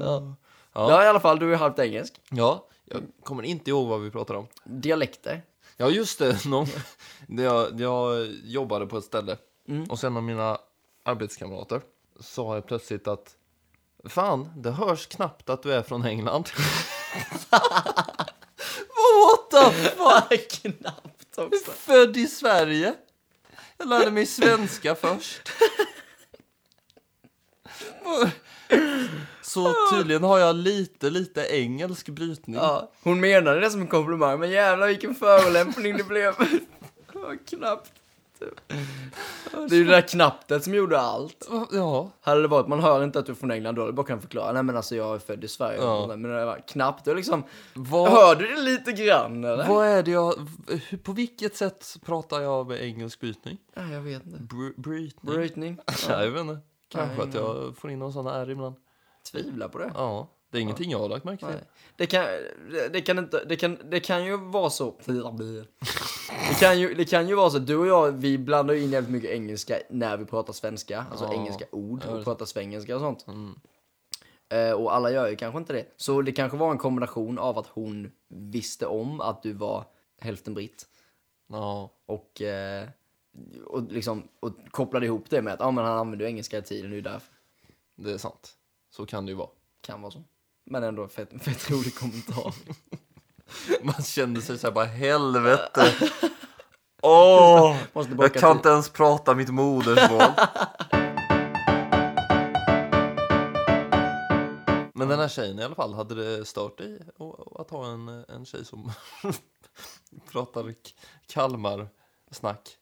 Ja. 0.02 0.36
Ja. 0.74 0.90
ja, 0.90 1.04
i 1.04 1.08
alla 1.08 1.20
fall, 1.20 1.40
du 1.40 1.54
är 1.54 1.58
halvt 1.58 1.80
engelsk. 1.80 2.22
ja, 2.30 2.68
jag 2.94 3.04
kommer 3.24 3.44
inte 3.44 3.70
ihåg 3.70 3.88
vad 3.88 4.02
vi 4.02 4.12
pratade 4.12 4.40
om. 4.40 4.48
Dialekter. 4.64 5.42
Ja, 5.78 5.90
just 5.90 6.20
det. 6.20 6.46
Någon, 6.50 6.68
jag, 7.28 7.82
jag 7.82 8.28
jobbade 8.44 8.88
på 8.88 8.98
ett 8.98 9.04
ställe 9.04 9.38
Mm. 9.68 9.84
och 9.84 10.00
sen 10.00 10.18
av 10.18 10.24
mina 10.24 10.58
arbetskamrater 11.04 11.82
sa 12.20 12.56
jag 12.56 12.68
plötsligt 12.68 13.08
att 13.08 13.36
Fan, 14.06 14.62
det 14.62 14.72
hörs 14.72 15.08
knappt 15.08 15.50
att 15.50 15.64
du 15.64 15.74
är 15.74 15.82
från 15.82 16.06
England. 16.06 16.50
What 17.50 17.62
the 19.52 19.72
fuck? 19.72 20.62
Knappt 20.80 21.38
också. 21.38 21.72
Född 21.72 22.18
i 22.18 22.28
Sverige. 22.28 22.94
Jag 23.78 23.88
lärde 23.88 24.12
mig 24.12 24.26
svenska 24.26 24.96
först. 24.96 25.52
Så 29.54 29.74
tydligen 29.92 30.24
har 30.24 30.40
jag 30.40 30.56
lite, 30.56 31.10
lite 31.10 31.42
engelsk 31.42 32.10
brytning. 32.10 32.56
Ja, 32.56 32.90
hon 33.04 33.20
menade 33.20 33.60
det 33.60 33.70
som 33.70 33.82
en 33.82 33.88
komplimang, 33.88 34.40
men 34.40 34.50
jävlar 34.52 34.88
vilken 34.88 35.16
förolämpning 35.16 35.98
det 35.98 36.04
blev. 36.04 36.34
Vad 37.14 37.46
knappt. 37.50 37.92
Det 39.52 39.76
är 39.76 39.80
ju 39.80 39.84
det 39.86 39.92
där 39.92 40.02
knapptet 40.02 40.64
som 40.64 40.74
gjorde 40.74 41.00
allt. 41.00 41.50
Ja, 41.72 42.10
Hade 42.22 42.42
det 42.42 42.48
varit, 42.48 42.68
man 42.68 42.80
hör 42.80 43.04
inte 43.04 43.20
att 43.20 43.26
du 43.26 43.32
är 43.32 43.36
från 43.36 43.52
England, 43.52 43.76
då 43.76 43.86
du 43.86 43.92
bara 43.92 44.06
kunnat 44.06 44.22
förklara. 44.22 44.52
Nej 44.52 44.64
men 44.64 44.78
alltså 44.78 44.96
jag 44.96 45.16
är 45.16 45.20
född 45.20 45.44
i 45.44 45.48
Sverige. 45.48 45.78
Ja. 45.82 46.08
Men 46.08 46.22
det 46.24 46.46
var 46.46 46.60
knappt, 46.68 47.06
det 47.06 47.14
liksom, 47.14 47.44
vad, 47.74 48.12
hör 48.12 48.36
du 48.36 48.48
det 48.48 48.62
lite 48.62 48.92
grann 48.92 49.44
eller? 49.44 49.68
vad 49.68 49.88
är 49.88 50.04
det 50.04 50.12
jag... 50.12 50.34
På 51.04 51.12
vilket 51.12 51.56
sätt 51.56 51.98
pratar 52.06 52.42
jag 52.42 52.68
med 52.68 52.82
engelsk 52.84 53.20
brytning? 53.20 53.58
Ja, 53.74 53.84
jag 53.92 54.02
vet 54.02 54.26
inte. 54.26 54.56
Br- 54.56 54.82
brytning? 54.82 55.36
Brytning? 55.36 55.78
Ja, 56.10 56.24
jag 56.24 56.32
vet 56.32 56.42
inte. 56.42 56.58
Kanske 56.92 57.24
att 57.24 57.34
jag 57.34 57.78
får 57.78 57.92
in 57.92 58.00
någon 58.00 58.14
sån 58.14 58.26
här 58.28 58.50
ibland. 58.50 58.76
Tvivla 59.42 59.70
på 59.70 59.78
det. 59.78 59.92
Ja, 59.96 60.28
det 60.50 60.58
är 60.58 60.62
ingenting 60.62 60.92
jag 60.92 61.00
har 61.00 61.10
lagt 61.10 61.26
märke 61.26 61.46
till. 61.46 61.56
Nej. 61.56 61.64
Det 61.96 62.06
kan, 62.06 62.26
det, 62.92 63.02
kan 63.02 63.20
inte, 63.20 63.44
det 63.46 63.56
kan, 63.56 63.78
det 63.90 64.00
kan 64.00 64.26
ju 64.26 64.38
vara 64.38 64.70
så. 64.70 64.96
Det 66.50 66.60
kan 66.60 66.80
ju, 66.80 66.94
det 66.94 67.06
kan 67.06 67.28
ju 67.28 67.36
vara 67.36 67.50
så, 67.50 67.60
du 67.60 67.76
och 67.78 67.88
jag, 67.88 68.12
vi 68.12 68.38
blandar 68.38 68.74
in 68.74 68.90
jävligt 68.90 69.12
mycket 69.12 69.30
engelska 69.32 69.76
när 69.90 70.18
vi 70.18 70.26
pratar 70.26 70.54
svenska. 70.54 71.06
Alltså 71.12 71.26
Ja. 71.26 71.34
engelska 71.34 71.66
ord 71.72 72.06
och 72.06 72.24
pratar 72.24 72.46
svengelska 72.46 72.96
och 72.96 73.02
sånt. 73.02 73.26
Mm. 73.28 73.56
Eh, 74.50 74.72
och 74.72 74.96
alla 74.96 75.12
gör 75.12 75.30
ju 75.30 75.36
kanske 75.36 75.58
inte 75.58 75.74
det. 75.74 75.86
Så 75.98 76.22
det 76.22 76.32
kanske 76.32 76.58
var 76.58 76.72
en 76.72 76.78
kombination 76.78 77.40
av 77.40 77.58
att 77.58 77.68
hon 77.68 78.12
visste 78.28 78.86
om 78.86 79.22
att 79.22 79.44
du 79.44 79.54
var 79.54 79.86
hälften 80.22 80.54
britt. 80.54 80.86
Ja, 81.50 81.90
Och, 82.06 82.42
eh, 82.42 82.88
och, 83.66 83.84
liksom, 83.92 84.28
och 84.40 84.52
kopplade 84.72 85.06
ihop 85.06 85.26
det 85.30 85.42
med 85.42 85.54
att 85.54 85.62
ah, 85.62 85.72
men 85.72 85.86
han 85.86 85.98
använder 85.98 86.26
ju 86.26 86.32
engelska 86.32 86.58
i 86.58 86.62
tiden, 86.62 86.90
det 86.90 86.94
är 86.94 86.98
ju 86.98 87.02
därför. 87.02 87.34
det 87.96 88.12
är 88.12 88.18
sant. 88.18 88.54
Så 88.96 89.06
kan 89.06 89.26
det 89.26 89.30
ju 89.32 89.36
vara. 89.36 89.50
Kan 89.82 90.02
vara 90.02 90.12
så. 90.12 90.24
Men 90.66 90.84
ändå 90.84 91.08
fett, 91.08 91.44
fett 91.44 91.72
rolig 91.72 91.96
kommentar. 91.96 92.54
Man 93.84 94.04
kände 94.04 94.42
sig 94.42 94.58
så 94.58 94.68
här 94.68 94.74
bara 94.74 94.86
helvete. 94.86 95.94
Åh, 97.02 97.78
baka 98.16 98.24
jag 98.34 98.34
kan 98.34 98.58
inte 98.58 98.70
ens 98.70 98.90
prata 98.90 99.34
mitt 99.36 99.50
modersmål. 99.50 100.22
Men 104.96 105.08
den 105.08 105.20
här 105.20 105.28
tjejen 105.28 105.60
i 105.60 105.64
alla 105.64 105.76
fall, 105.76 105.94
hade 105.94 106.16
det 106.38 106.46
stört 106.46 106.78
dig 106.78 107.00
att- 107.60 107.70
ha 107.70 107.86
en, 107.92 108.08
en 108.08 108.46
tjej 108.46 108.66
som 108.66 108.92
pratar 110.32 110.64
Kalmar-snack? 111.28 112.78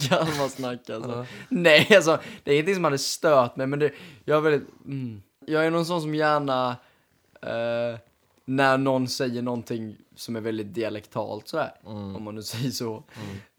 Kalmarsnack 0.00 0.90
alltså. 0.90 1.10
Ja. 1.10 1.26
Nej, 1.48 1.96
alltså 1.96 2.20
det 2.44 2.50
är 2.50 2.54
ingenting 2.54 2.74
som 2.74 2.84
hade 2.84 2.98
stört 2.98 3.56
mig, 3.56 3.66
men 3.66 3.78
det, 3.78 3.92
jag 4.24 4.36
är 4.36 4.40
väldigt, 4.40 4.68
mm, 4.84 5.22
jag 5.46 5.66
är 5.66 5.70
någon 5.70 5.86
sån 5.86 6.00
som 6.02 6.14
gärna, 6.14 6.76
eh, 7.42 7.98
när 8.44 8.78
någon 8.78 9.08
säger 9.08 9.42
någonting 9.42 9.96
som 10.14 10.36
är 10.36 10.40
väldigt 10.40 10.74
dialektalt 10.74 11.48
så 11.48 11.58
här, 11.58 11.72
Mm. 11.86 12.16
om 12.16 12.22
man 12.22 12.34
nu 12.34 12.42
säger 12.52 12.70
så. 12.70 13.02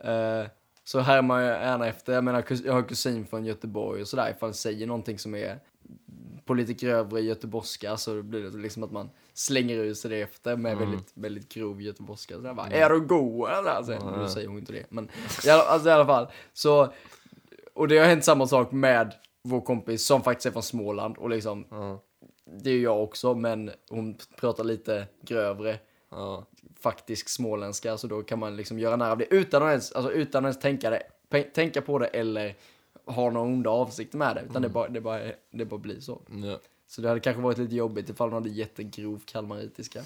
Eh, 0.04 0.46
så 0.84 1.00
härmar 1.00 1.40
jag 1.42 1.62
gärna 1.62 1.88
efter. 1.88 2.14
Jag 2.14 2.24
menar, 2.24 2.44
jag 2.66 2.74
har 2.74 2.82
kusin 2.84 3.26
från 3.28 3.46
Göteborg 3.46 4.02
och 4.02 4.08
sådär. 4.08 4.30
Ifall 4.30 4.48
han 4.50 4.54
säger 4.54 4.88
någonting 4.88 5.20
som 5.20 5.36
är 5.36 5.60
på 6.46 6.54
lite 6.54 6.74
grövre 6.74 7.22
göteborgska 7.22 7.98
så 7.98 8.24
blir 8.24 8.42
det 8.42 8.58
liksom 8.58 8.84
att 8.84 8.92
man 8.92 9.10
slänger 9.34 9.76
ut 9.78 9.98
sig 9.98 10.12
det 10.12 10.22
efter 10.22 10.56
med 10.56 10.72
Mm. 10.72 10.90
väldigt, 10.90 11.12
väldigt 11.14 11.50
grov 11.54 11.82
göteborgska. 11.82 12.36
Så 12.36 12.42
där 12.42 12.54
bara, 12.54 12.68
är 12.68 12.90
du 12.90 13.00
god 13.02 13.50
eller? 13.50 13.70
Alltså, 13.72 13.94
Mm. 13.94 14.20
Nu 14.22 14.30
säger 14.30 14.48
hon 14.48 14.58
inte 14.58 14.74
det. 14.74 14.86
Men 14.90 15.10
i 15.46 15.50
alla, 15.50 15.64
alltså, 15.64 15.90
i 15.90 15.92
alla 15.92 16.06
fall. 16.06 16.28
Så, 16.54 16.94
och 17.74 17.88
det 17.88 17.98
har 17.98 18.06
hänt 18.08 18.26
samma 18.26 18.48
sak 18.48 18.72
med 18.72 19.14
vår 19.44 19.62
kompis 19.62 20.06
som 20.06 20.24
faktiskt 20.24 20.46
är 20.46 20.52
från 20.52 20.64
Småland. 20.64 21.18
Och 21.18 21.30
liksom, 21.30 21.66
Ja. 21.70 22.02
det 22.46 22.70
är 22.70 22.74
ju 22.74 22.82
jag 22.82 23.04
också, 23.04 23.36
men 23.36 23.72
hon 23.90 24.18
pratar 24.38 24.64
lite 24.64 25.08
grövre 25.22 25.80
Ja. 26.10 26.46
faktisk 26.80 27.30
småländska, 27.30 27.98
så 27.98 28.08
då 28.08 28.24
kan 28.24 28.40
man 28.40 28.56
liksom 28.56 28.80
göra 28.80 28.96
nära 28.96 29.12
av 29.12 29.18
det 29.18 29.34
utan 29.34 29.64
att 29.64 29.70
ens, 29.70 29.92
alltså, 29.92 30.12
utan 30.12 30.46
att 30.46 30.50
ens 30.50 30.60
tänka, 30.60 30.90
det, 31.30 31.44
tänka 31.44 31.82
på 31.82 32.00
det 32.00 32.08
eller 32.08 32.56
ha 33.06 33.30
några 33.30 33.48
onda 33.48 33.70
avsikter 33.70 34.18
med 34.18 34.36
det, 34.36 34.42
utan 34.50 34.62
det, 34.62 34.70
bara, 34.70 34.88
det, 34.88 35.02
bara, 35.02 35.22
det 35.52 35.66
bara 35.66 35.80
blir 35.80 36.00
så. 36.00 36.22
Så 36.88 37.02
det 37.02 37.08
hade 37.08 37.20
kanske 37.20 37.42
varit 37.42 37.58
lite 37.58 37.76
jobbigt 37.76 38.10
ifall 38.10 38.28
hon 38.30 38.34
hade 38.44 38.50
jättegrov 38.50 39.22
kalmaritiska. 39.26 40.02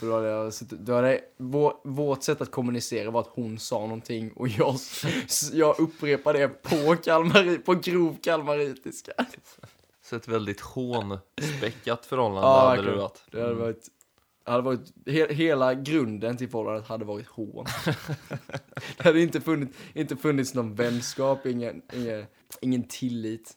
För 0.00 0.06
då 0.06 0.14
hade 0.14 0.28
jag 0.28 0.54
suttit, 0.54 0.78
då 0.78 0.94
hade 0.94 1.20
vår, 1.36 1.74
vårt 1.84 2.22
sätt 2.22 2.40
att 2.40 2.50
kommunicera 2.50 3.10
var 3.10 3.20
att 3.20 3.30
hon 3.32 3.58
sa 3.58 3.80
någonting 3.80 4.32
och 4.32 4.48
jag, 4.48 4.76
jag 5.52 5.80
upprepade 5.80 6.38
det 6.38 6.48
på, 6.48 6.96
kalmari, 6.96 7.58
på 7.58 7.74
grov 7.74 8.16
kalmaritiska. 8.22 9.12
Så 10.02 10.16
ett 10.16 10.28
väldigt 10.28 10.60
hånspäckat 10.60 12.06
förhållande 12.06 12.48
Ja, 12.48 12.68
hade 12.68 12.82
det 12.82 12.96
varit. 12.96 13.22
Det 13.30 13.40
hade 13.40 13.54
varit, 13.54 13.88
hade 14.44 14.62
varit 14.62 14.92
he, 15.06 15.34
hela 15.34 15.74
grunden 15.74 16.36
till 16.36 16.48
förhållandet 16.48 16.86
hade 16.86 17.04
varit 17.04 17.28
hån. 17.28 17.66
det 18.96 19.04
hade 19.04 19.20
inte 19.20 19.40
funnits, 19.40 19.78
inte 19.94 20.16
funnits 20.16 20.54
någon 20.54 20.74
vänskap, 20.74 21.46
ingen, 21.46 21.82
ingen, 21.92 22.26
ingen 22.60 22.82
tillit, 22.82 23.52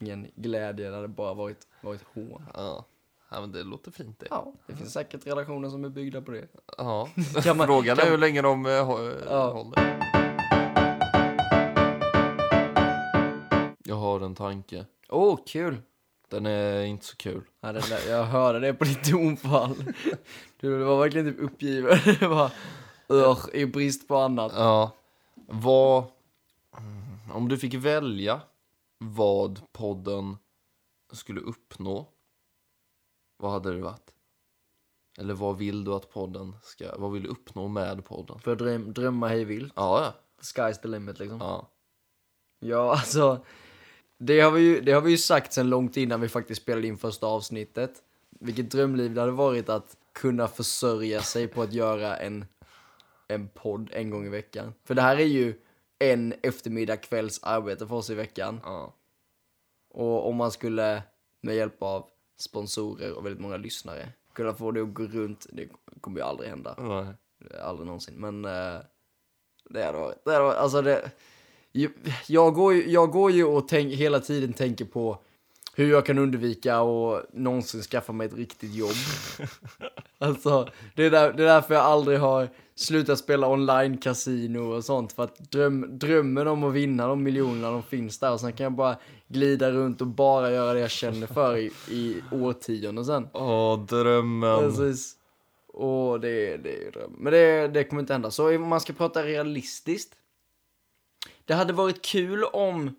ingen 0.00 0.30
glädje. 0.34 0.90
Det 0.90 0.96
hade 0.96 1.08
bara 1.08 1.34
varit, 1.34 1.66
varit 1.80 2.02
hån. 2.02 2.42
Ja. 2.54 2.86
Ja, 3.32 3.40
men 3.40 3.52
det 3.52 3.62
låter 3.62 3.90
fint 3.90 4.18
det. 4.20 4.26
Ja, 4.30 4.52
det 4.66 4.76
finns 4.76 4.92
säkert 4.92 5.26
relationer 5.26 5.68
som 5.70 5.84
är 5.84 5.88
byggda 5.88 6.22
på 6.22 6.30
det. 6.30 6.48
Ja. 6.78 7.08
Kan 7.42 7.56
man- 7.56 7.66
Frågan 7.66 7.98
är 7.98 8.02
kan- 8.02 8.10
hur 8.10 8.18
länge 8.18 8.42
de 8.42 8.66
hå- 8.66 9.22
Ja. 9.30 9.50
håller. 9.52 10.02
Jag 13.84 13.96
har 13.96 14.20
en 14.20 14.34
tanke. 14.34 14.86
Åh, 15.08 15.34
oh, 15.34 15.38
kul! 15.46 15.82
Den 16.28 16.46
är 16.46 16.82
inte 16.84 17.04
så 17.06 17.16
kul. 17.16 17.42
Ja, 17.60 17.72
det 17.72 17.80
där, 17.88 18.10
jag 18.10 18.24
hörde 18.24 18.60
det 18.60 18.74
på 18.74 18.84
ditt 18.84 19.04
tonfall. 19.10 19.74
Du 20.60 20.78
var 20.84 20.98
verkligen 20.98 21.26
typ 21.32 21.40
uppgiven. 21.42 21.98
Det 22.20 22.26
var, 22.26 22.50
"Ugh", 23.08 23.38
i 23.52 23.66
brist 23.66 24.08
på 24.08 24.16
annat. 24.16 24.52
Ja. 24.56 24.90
Vad... 25.46 26.04
Om 27.32 27.48
du 27.48 27.58
fick 27.58 27.74
välja 27.74 28.40
vad 28.98 29.60
podden 29.72 30.36
skulle 31.12 31.40
uppnå, 31.40 32.06
vad 33.42 33.52
hade 33.52 33.72
det 33.72 33.82
varit? 33.82 34.14
Eller 35.18 35.34
vad 35.34 35.58
vill 35.58 35.84
du 35.84 35.94
att 35.94 36.10
podden 36.10 36.56
ska... 36.62 36.98
Vad 36.98 37.12
vill 37.12 37.22
du 37.22 37.28
uppnå 37.28 37.68
med 37.68 38.04
podden? 38.04 38.38
För 38.38 38.52
att 38.52 38.58
dröm, 38.58 38.92
drömma 38.92 39.28
hej 39.28 39.44
vilt. 39.44 39.72
Ja, 39.76 40.04
ja. 40.04 40.14
Sky's 40.42 40.82
the 40.82 40.88
limit 40.88 41.18
liksom. 41.18 41.40
ja. 41.40 41.68
Ja, 42.58 42.90
alltså. 42.90 43.44
Det 44.18 44.40
har, 44.40 44.50
vi 44.50 44.60
ju, 44.60 44.80
det 44.80 44.92
har 44.92 45.00
vi 45.00 45.10
ju 45.10 45.18
sagt 45.18 45.52
sen 45.52 45.70
långt 45.70 45.96
innan 45.96 46.20
vi 46.20 46.28
faktiskt 46.28 46.62
spelade 46.62 46.86
in 46.86 46.98
första 46.98 47.26
avsnittet. 47.26 48.02
Vilket 48.40 48.70
drömliv 48.70 49.14
det 49.14 49.20
hade 49.20 49.32
varit 49.32 49.68
att 49.68 49.96
kunna 50.12 50.48
försörja 50.48 51.22
sig 51.22 51.48
på 51.48 51.62
att 51.62 51.72
göra 51.72 52.16
en, 52.16 52.44
en 53.28 53.48
podd 53.48 53.90
en 53.92 54.10
gång 54.10 54.26
i 54.26 54.28
veckan. 54.28 54.74
För 54.84 54.94
det 54.94 55.02
här 55.02 55.16
är 55.16 55.26
ju 55.26 55.60
en 55.98 56.34
eftermiddag 56.42 56.96
kvälls 56.96 57.42
arbete 57.42 57.86
för 57.86 57.94
oss 57.94 58.10
i 58.10 58.14
veckan. 58.14 58.60
ja. 58.64 58.94
Och 59.94 60.28
om 60.28 60.36
man 60.36 60.50
skulle 60.50 61.02
med 61.40 61.54
hjälp 61.56 61.82
av 61.82 62.11
sponsorer 62.42 63.12
och 63.12 63.26
väldigt 63.26 63.40
många 63.40 63.56
lyssnare 63.56 64.08
kunna 64.32 64.54
få 64.54 64.70
det 64.70 64.82
att 64.82 64.94
gå 64.94 65.02
runt, 65.02 65.46
det 65.52 65.68
kommer 66.00 66.20
ju 66.20 66.26
aldrig 66.26 66.50
hända. 66.50 66.74
Nej. 66.78 67.14
Aldrig 67.62 67.86
någonsin. 67.86 68.14
Men 68.16 68.44
eh, 68.44 68.80
det 69.70 69.84
hade 69.84 69.98
varit, 69.98 70.24
det 70.24 70.32
hade 70.32 70.44
varit, 70.44 70.58
alltså 70.58 70.82
det, 70.82 71.10
jag 72.26 72.54
går 72.54 72.74
ju, 72.74 72.90
jag 72.90 73.10
går 73.10 73.30
ju 73.30 73.44
och 73.44 73.68
tänk, 73.68 73.94
hela 73.94 74.20
tiden 74.20 74.52
tänker 74.52 74.84
på 74.84 75.18
hur 75.74 75.90
jag 75.90 76.06
kan 76.06 76.18
undvika 76.18 76.80
och 76.80 77.22
någonsin 77.32 77.82
skaffa 77.82 78.12
mig 78.12 78.26
ett 78.26 78.34
riktigt 78.34 78.74
jobb. 78.74 78.96
alltså, 80.18 80.68
det 80.94 81.04
är, 81.04 81.10
där, 81.10 81.32
det 81.32 81.42
är 81.42 81.46
därför 81.46 81.74
jag 81.74 81.84
aldrig 81.84 82.18
har 82.18 82.48
slutat 82.74 83.18
spela 83.18 83.46
online-casino 83.46 84.58
och 84.58 84.84
sånt. 84.84 85.12
För 85.12 85.24
att 85.24 85.50
dröm, 85.50 85.98
drömmen 85.98 86.48
om 86.48 86.64
att 86.64 86.72
vinna 86.72 87.06
de 87.06 87.22
miljonerna, 87.22 87.70
de 87.70 87.82
finns 87.82 88.18
där. 88.18 88.32
Och 88.32 88.40
sen 88.40 88.52
kan 88.52 88.64
jag 88.64 88.72
bara 88.72 88.96
glida 89.28 89.70
runt 89.70 90.00
och 90.00 90.06
bara 90.06 90.50
göra 90.50 90.74
det 90.74 90.80
jag 90.80 90.90
känner 90.90 91.26
för 91.26 91.56
i, 91.56 91.72
i 91.88 92.22
årtionden 92.32 93.04
sen. 93.04 93.28
Åh, 93.32 93.84
drömmen. 93.84 94.58
Precis. 94.58 95.16
Och 95.72 96.20
det, 96.20 96.56
det 96.56 96.76
är 96.76 96.84
ju 96.84 96.90
dröm. 96.90 97.16
Men 97.18 97.32
det, 97.32 97.68
det 97.68 97.84
kommer 97.84 98.00
inte 98.00 98.12
hända. 98.12 98.30
Så 98.30 98.56
om 98.56 98.68
man 98.68 98.80
ska 98.80 98.92
prata 98.92 99.22
realistiskt. 99.22 100.14
Det 101.44 101.54
hade 101.54 101.72
varit 101.72 102.02
kul 102.02 102.44
om 102.44 102.94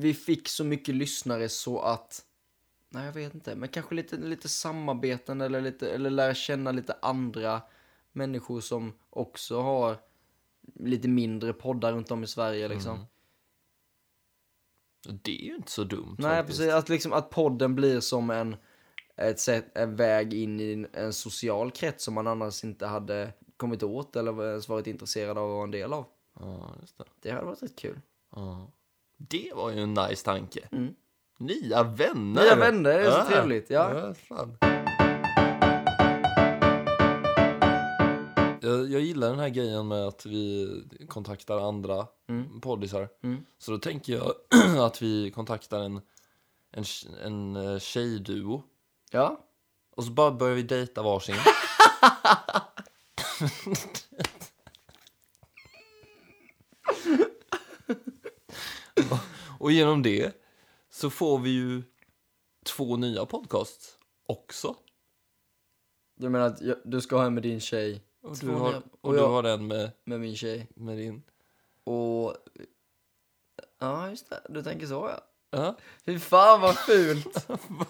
vi 0.00 0.14
fick 0.14 0.48
så 0.48 0.64
mycket 0.64 0.94
lyssnare 0.94 1.48
så 1.48 1.80
att... 1.80 2.24
Nej, 2.88 3.06
jag 3.06 3.12
vet 3.12 3.34
inte. 3.34 3.56
Men 3.56 3.68
kanske 3.68 3.94
lite, 3.94 4.16
lite 4.16 4.48
samarbeten 4.48 5.40
eller, 5.40 5.60
lite, 5.60 5.90
eller 5.90 6.10
lära 6.10 6.34
känna 6.34 6.72
lite 6.72 6.96
andra 7.02 7.62
människor 8.12 8.60
som 8.60 8.92
också 9.10 9.60
har 9.60 9.96
lite 10.74 11.08
mindre 11.08 11.52
poddar 11.52 11.92
runt 11.92 12.10
om 12.10 12.24
i 12.24 12.26
Sverige 12.26 12.68
liksom. 12.68 13.06
Det 15.22 15.40
är 15.40 15.44
ju 15.44 15.56
inte 15.56 15.70
så 15.70 15.84
dumt 15.84 16.16
Nej, 16.18 16.36
faktiskt. 16.36 16.58
precis. 16.58 16.74
Att, 16.74 16.88
liksom, 16.88 17.12
att 17.12 17.30
podden 17.30 17.74
blir 17.74 18.00
som 18.00 18.30
en, 18.30 18.56
ett 19.16 19.40
sätt, 19.40 19.66
en 19.74 19.96
väg 19.96 20.34
in 20.34 20.60
i 20.60 20.72
en, 20.72 20.86
en 20.92 21.12
social 21.12 21.70
krets 21.70 22.04
som 22.04 22.14
man 22.14 22.26
annars 22.26 22.64
inte 22.64 22.86
hade 22.86 23.32
kommit 23.56 23.82
åt 23.82 24.16
eller 24.16 24.50
ens 24.50 24.68
varit 24.68 24.86
intresserad 24.86 25.38
av 25.38 25.44
att 25.44 25.54
vara 25.54 25.64
en 25.64 25.70
del 25.70 25.92
av. 25.92 26.06
Ja, 26.40 26.74
just 26.80 26.98
det. 26.98 27.04
Det 27.20 27.30
hade 27.30 27.46
varit 27.46 27.62
rätt 27.62 27.76
kul. 27.78 28.00
Ja. 28.30 28.70
Det 29.18 29.50
var 29.54 29.70
ju 29.70 29.80
en 29.82 29.94
nice 29.94 30.24
tanke. 30.24 30.68
Mm. 30.72 30.94
Nya 31.38 31.82
vänner. 31.82 32.42
Nya 32.42 32.56
vänner, 32.56 32.98
det 32.98 33.06
är 33.06 33.10
så 33.22 33.28
trevligt, 33.28 33.70
ja. 33.70 34.14
ja. 34.28 34.48
Jag, 38.60 38.90
jag 38.90 39.00
gillar 39.00 39.30
den 39.30 39.38
här 39.38 39.48
grejen 39.48 39.88
med 39.88 40.06
att 40.06 40.26
vi 40.26 40.68
kontaktar 41.08 41.68
andra 41.68 42.06
Mm. 42.28 42.60
poddisar. 42.60 43.08
Mm. 43.22 43.44
Så 43.58 43.70
då 43.70 43.78
tänker 43.78 44.12
jag 44.12 44.32
att 44.86 45.02
vi 45.02 45.30
kontaktar 45.30 45.80
en, 45.80 46.00
en, 46.72 46.84
en 47.24 47.56
eh, 47.56 47.78
tjejduo. 47.78 48.62
Ja. 49.10 49.40
Och 49.96 50.04
så 50.04 50.10
bara 50.10 50.30
börjar 50.30 50.54
vi 50.54 50.62
dejta 50.62 51.02
varsin. 51.02 51.34
och, 59.58 59.72
genom 59.72 60.02
det 60.02 60.32
så 60.90 61.10
får 61.10 61.38
vi 61.38 61.50
ju 61.50 61.82
två 62.64 62.96
nya 62.96 63.26
podcasts 63.26 63.98
också. 64.26 64.76
Du 66.16 66.28
menar 66.28 66.46
att 66.46 66.60
jag, 66.60 66.76
du 66.84 67.00
ska 67.00 67.16
ha 67.16 67.26
en 67.26 67.34
med 67.34 67.42
din 67.42 67.60
tjej 67.60 68.02
Och 68.22 68.36
du 68.36 68.48
har, 68.48 68.74
och 68.76 68.82
och 69.00 69.12
du 69.12 69.18
jag- 69.18 69.28
har 69.28 69.44
en 69.44 69.66
med, 69.66 69.90
med 70.04 70.20
min 70.20 70.36
tjej. 70.36 70.68
med 70.74 70.96
din. 70.98 71.22
Och... 71.84 72.34
Ja, 73.78 74.10
just 74.10 74.30
det. 74.30 74.40
Du 74.48 74.62
tänker 74.62 74.86
så, 74.86 74.94
ja. 75.14 75.24
Ja. 75.50 75.76
Fy 76.04 76.18
fan 76.18 76.60
vad 76.60 76.76
fult! 76.78 77.46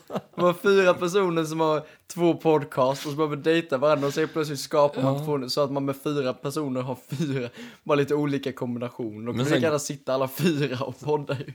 Det 0.08 0.42
var 0.42 0.52
fyra 0.52 0.94
personer 0.94 1.44
som 1.44 1.60
har 1.60 1.86
två 2.06 2.34
podcast 2.34 3.06
och 3.06 3.12
börjar 3.12 3.28
man 3.30 3.42
dejta 3.42 3.78
varandra 3.78 4.06
och 4.06 4.14
så 4.14 4.26
plötsligt 4.26 4.60
skapar 4.60 5.02
man 5.02 5.24
två, 5.24 5.48
så 5.48 5.60
att 5.60 5.72
man 5.72 5.84
med 5.84 5.96
fyra 6.02 6.34
personer 6.34 6.80
har 6.82 6.96
fyra, 7.08 7.48
bara 7.82 7.96
lite 7.96 8.14
olika 8.14 8.52
kombinationer. 8.52 9.26
Då 9.26 9.32
Men 9.32 9.46
sen- 9.46 9.62
gärna 9.62 9.78
sitta 9.78 10.14
alla 10.14 10.28
fyra 10.28 10.84
och 10.84 11.00
podda 11.00 11.36
ju. 11.38 11.52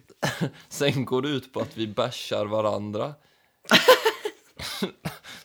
Sen 0.69 1.05
går 1.05 1.21
det 1.21 1.29
ut 1.29 1.53
på 1.53 1.59
att 1.59 1.77
vi 1.77 1.87
bashar 1.87 2.45
varandra. 2.45 3.13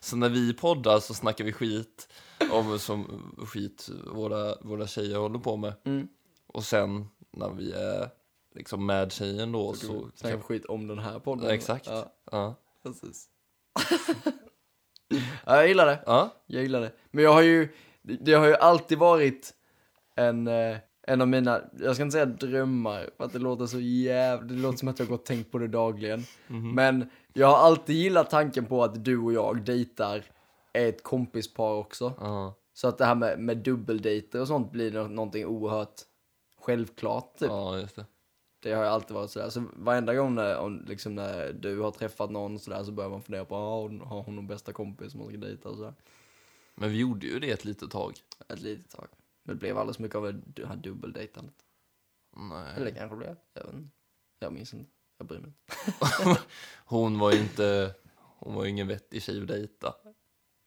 så 0.01 0.17
när 0.17 0.29
vi 0.29 0.55
poddar 0.55 1.01
så 1.01 1.15
snackar 1.15 1.45
vi 1.45 1.53
skit 1.53 2.09
om 2.53 2.79
som 2.79 3.23
skit 3.47 3.89
våra, 4.15 4.55
våra 4.61 4.87
tjejer 4.87 5.17
håller 5.19 5.39
på 5.39 5.57
med. 5.57 5.73
Mm. 5.85 6.09
Och 6.47 6.65
sen 6.65 7.09
när 7.37 7.51
vi 7.51 7.73
är 7.73 8.09
liksom 8.59 8.87
med 8.87 9.13
tjejen 9.13 9.53
då 9.53 9.73
så... 9.75 10.11
Snacka 10.15 10.35
kan- 10.35 10.43
skit 10.43 10.65
om 10.65 10.87
den 10.87 10.99
här 10.99 11.19
podden. 11.19 11.51
Exakt. 11.51 11.87
Ja, 11.87 12.13
Ja. 12.31 12.55
precis. 12.83 13.27
ja, 15.47 15.57
jag 15.57 15.69
gillar 15.69 15.87
det. 15.87 16.03
Ja. 16.07 16.31
Jag 16.47 16.63
gillar 16.63 16.81
det. 16.81 16.93
Men 17.11 17.25
jag 17.25 17.33
har 17.33 17.43
ju, 17.43 17.69
det 18.03 18.33
har 18.35 18.47
ju 18.47 18.55
alltid 18.55 18.99
varit 18.99 19.55
en, 20.15 20.47
eh, 20.47 20.77
en 21.03 21.21
av 21.21 21.29
mina, 21.29 21.61
jag 21.81 21.95
ska 21.95 22.03
inte 22.03 22.13
säga 22.13 22.27
drömmar, 22.27 23.11
för 23.17 23.25
att 23.25 23.33
det 23.33 23.39
låter 23.39 23.67
så 23.67 23.81
jävligt, 23.81 24.49
det 24.49 24.55
låter 24.63 24.79
som 24.79 24.89
att 24.89 24.99
jag 24.99 25.07
har 25.07 25.11
gått 25.11 25.21
och 25.21 25.27
tänkt 25.27 25.51
på 25.53 25.59
det 25.59 25.69
dagligen. 25.69 26.25
Mhm. 26.49 26.75
Men 26.75 27.11
jag 27.33 27.47
har 27.47 27.57
alltid 27.57 27.97
gillat 27.97 28.31
tanken 28.31 28.67
på 28.67 28.85
att 28.85 29.05
du 29.05 29.19
och 29.19 29.33
jag 29.33 29.65
dejtar 29.65 30.25
ett 30.73 31.03
kompispar 31.03 31.75
också. 31.75 32.13
Ja. 32.21 32.55
Så 32.75 32.89
att 32.89 32.99
det 32.99 33.05
här 33.05 33.15
med, 33.15 33.39
med 33.39 33.57
dubbeldejter 33.57 34.41
och 34.41 34.49
sånt 34.49 34.73
blir 34.73 34.93
nå- 34.93 35.09
någonting 35.09 35.47
oerhört 35.47 35.95
självklart. 36.61 37.39
Typ. 37.39 37.49
ja, 37.49 37.79
just 37.79 37.97
det. 37.97 38.07
Det 38.61 38.73
har 38.73 38.83
ju 38.83 38.89
alltid 38.89 39.15
varit 39.15 39.31
sådär. 39.31 39.51
Så 39.51 39.65
varenda 39.73 40.15
gång 40.15 40.35
när, 40.35 40.59
om, 40.59 40.85
liksom 40.87 41.15
när 41.15 41.53
du 41.53 41.81
har 41.81 41.91
träffat 41.91 42.31
någon 42.31 42.59
sådär 42.59 42.85
så 42.85 42.93
börjar 42.93 43.11
man 43.11 43.23
fundera 43.23 43.45
på, 43.45 43.57
ah, 43.57 43.89
har 44.05 44.23
hon 44.23 44.37
någon 44.37 44.47
bästa 44.47 44.73
kompis 44.73 45.13
som 45.13 45.21
man 45.21 45.29
ska 45.29 45.39
dejta 45.39 45.69
och 45.69 45.77
sådär. 45.77 45.95
Men 46.75 46.91
vi 46.91 46.99
gjorde 46.99 47.27
ju 47.27 47.39
det 47.39 47.51
ett 47.51 47.65
litet 47.65 47.91
tag. 47.91 48.15
Ett 48.49 48.61
litet 48.61 48.91
tag. 48.91 49.09
Men 49.43 49.57
det 49.57 49.61
blev 49.61 49.79
alldeles 49.79 49.99
mycket 49.99 50.17
av 50.17 50.43
det 50.47 50.67
här 50.67 50.77
dubbeldejtandet. 50.77 51.55
Eller 52.37 52.85
Nej. 52.85 52.95
kanske 52.97 53.17
blev, 53.17 53.37
jag 53.55 53.65
vet 53.65 53.75
inte. 53.75 53.91
Jag 54.39 54.53
minns 54.53 54.75
inte. 54.75 54.91
Jag 55.19 55.27
bryr 55.27 55.39
mig 55.39 55.51
inte. 55.51 56.41
Hon 56.85 57.19
var 57.19 57.33
ju 57.33 57.39
inte... 57.39 57.95
Hon 58.41 58.55
var 58.55 58.65
ju 58.65 58.71
ingen 58.71 58.89
vettig 58.89 59.23
tjej 59.23 59.43
att 59.43 59.49
dejta. 59.49 59.95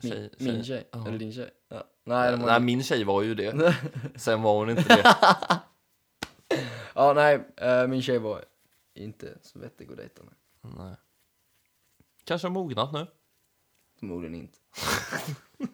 Min, 0.04 0.30
min 0.38 0.64
tjej? 0.64 0.88
Ja. 0.92 1.08
Eller 1.08 1.18
din 1.18 1.34
tjej? 1.34 1.50
Ja. 1.70 1.84
Nej, 2.04 2.38
Nej, 2.38 2.60
min 2.60 2.84
tjej 2.84 3.04
var 3.04 3.22
ju 3.22 3.36
det. 3.36 3.76
Sen 4.16 4.42
var 4.42 4.54
hon 4.54 4.70
inte 4.70 4.96
det. 4.96 5.16
Ja, 7.02 7.14
nej, 7.14 7.40
eh, 7.58 7.88
min 7.88 8.02
tjej 8.02 8.20
var 8.20 8.46
inte 8.94 9.38
så 9.42 9.60
vettig 9.60 9.92
att 9.92 9.98
dejta 9.98 10.24
med. 10.24 10.34
Nej. 10.78 10.96
Kanske 12.24 12.48
har 12.48 12.52
mognat 12.54 12.94
nu. 12.94 13.08
Förmodligen 14.00 14.36
inte. 14.36 14.60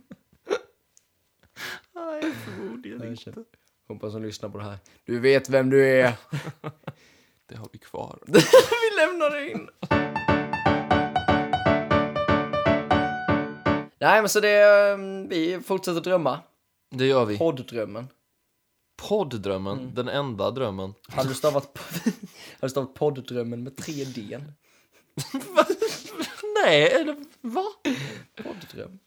Nej, 1.96 2.32
förmodligen 2.34 3.02
Jag 3.10 3.18
känner- 3.18 3.46
Hoppas 3.88 4.14
hon 4.14 4.22
lyssnar 4.22 4.50
på 4.50 4.58
det 4.58 4.64
här. 4.64 4.78
Du 5.06 5.20
vet 5.20 5.50
vem 5.50 5.70
du 5.70 5.86
är. 5.88 6.14
Det 7.46 7.56
har 7.56 7.70
vi 7.72 7.78
kvar. 7.80 8.20
Vi 8.28 8.40
lämnar 9.00 9.30
det 9.30 9.52
in. 9.52 9.70
Nej, 14.00 14.22
men 14.22 14.30
så 14.30 14.40
det, 14.40 14.62
eh, 14.90 14.98
vi 15.30 15.62
fortsätter 15.66 16.02
drömma. 16.02 16.40
Det 16.90 17.06
gör 17.06 17.26
vi. 17.26 17.38
Podddrömmen. 17.38 18.08
Podddrömmen, 18.98 19.80
Mm. 19.80 19.94
den 19.96 20.08
enda 20.08 20.52
drömmen. 20.52 20.94
Hade 21.08 21.30
du 21.30 21.36
stavat, 21.36 21.78
hade 22.04 22.16
du 22.62 22.70
stavat 22.70 22.94
podddrömmen 22.94 23.64
med 23.64 23.78
tre 23.78 24.04
D? 24.06 24.40
Nej, 26.64 26.92
eller 26.92 27.26
va? 27.42 27.64
Podddröm. 28.44 29.00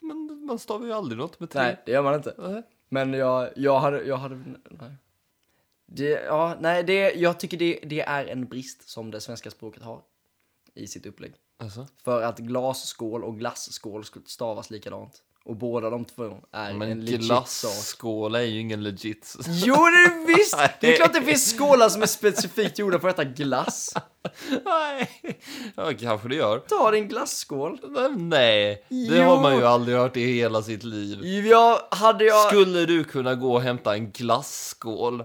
Men 0.00 0.44
man 0.46 0.58
stavar 0.58 0.86
ju 0.86 0.92
aldrig 0.92 1.18
något 1.18 1.40
med 1.40 1.50
tre. 1.50 1.62
Nej, 1.62 1.82
det 1.86 1.92
gör 1.92 2.02
man 2.02 2.14
inte. 2.14 2.34
Nej. 2.38 2.62
Men 2.88 3.12
jag, 3.12 3.50
jag 3.56 3.80
hade, 3.80 4.02
jag 4.04 4.16
hade, 4.16 4.36
nej. 4.70 4.94
Det, 5.86 6.08
ja, 6.10 6.56
nej, 6.60 6.84
det, 6.84 7.12
jag 7.14 7.40
tycker 7.40 7.56
det, 7.56 7.80
det 7.82 8.00
är 8.00 8.24
en 8.26 8.46
brist 8.46 8.88
som 8.88 9.10
det 9.10 9.20
svenska 9.20 9.50
språket 9.50 9.82
har 9.82 10.02
i 10.74 10.86
sitt 10.86 11.06
upplägg. 11.06 11.34
Alltså? 11.58 11.86
För 12.04 12.22
att 12.22 12.38
glasskål 12.38 13.24
och 13.24 13.38
glasskål 13.38 14.04
stavas 14.26 14.70
likadant. 14.70 15.22
Och 15.46 15.56
båda 15.56 15.90
de 15.90 16.04
två 16.04 16.36
är 16.52 16.70
en 16.70 16.78
Men 16.78 17.00
legit 17.00 17.20
sak. 17.26 17.26
glasskål 17.28 18.34
är 18.34 18.40
ju 18.40 18.60
ingen 18.60 18.82
legit. 18.82 19.34
Jo, 19.48 19.74
det 19.74 19.80
är 19.80 20.26
visst! 20.36 20.56
Det 20.80 20.92
är 20.92 20.96
klart 20.96 21.12
det 21.12 21.22
finns 21.22 21.52
skålar 21.58 21.88
som 21.88 22.02
är 22.02 22.06
specifikt 22.06 22.78
gjorda 22.78 22.98
för 23.00 23.08
att 23.08 23.14
äta 23.18 23.24
glass. 23.24 23.94
Nej, 24.64 25.10
ja, 25.76 25.92
kanske 26.00 26.28
det 26.28 26.34
gör. 26.34 26.58
Ta 26.58 26.90
din 26.90 27.08
glasskål. 27.08 27.78
Men 27.88 28.28
Nej, 28.28 28.84
det 28.88 28.96
Jo. 29.16 29.22
har 29.22 29.40
man 29.42 29.56
ju 29.56 29.64
aldrig 29.66 29.98
hört 29.98 30.16
i 30.16 30.24
hela 30.32 30.62
sitt 30.62 30.84
liv. 30.84 31.46
Jag 31.46 31.80
hade 31.90 32.24
jag... 32.24 32.46
Skulle 32.46 32.86
du 32.86 33.04
kunna 33.04 33.34
gå 33.34 33.54
och 33.54 33.62
hämta 33.62 33.94
en 33.94 34.10
glasskål? 34.10 35.24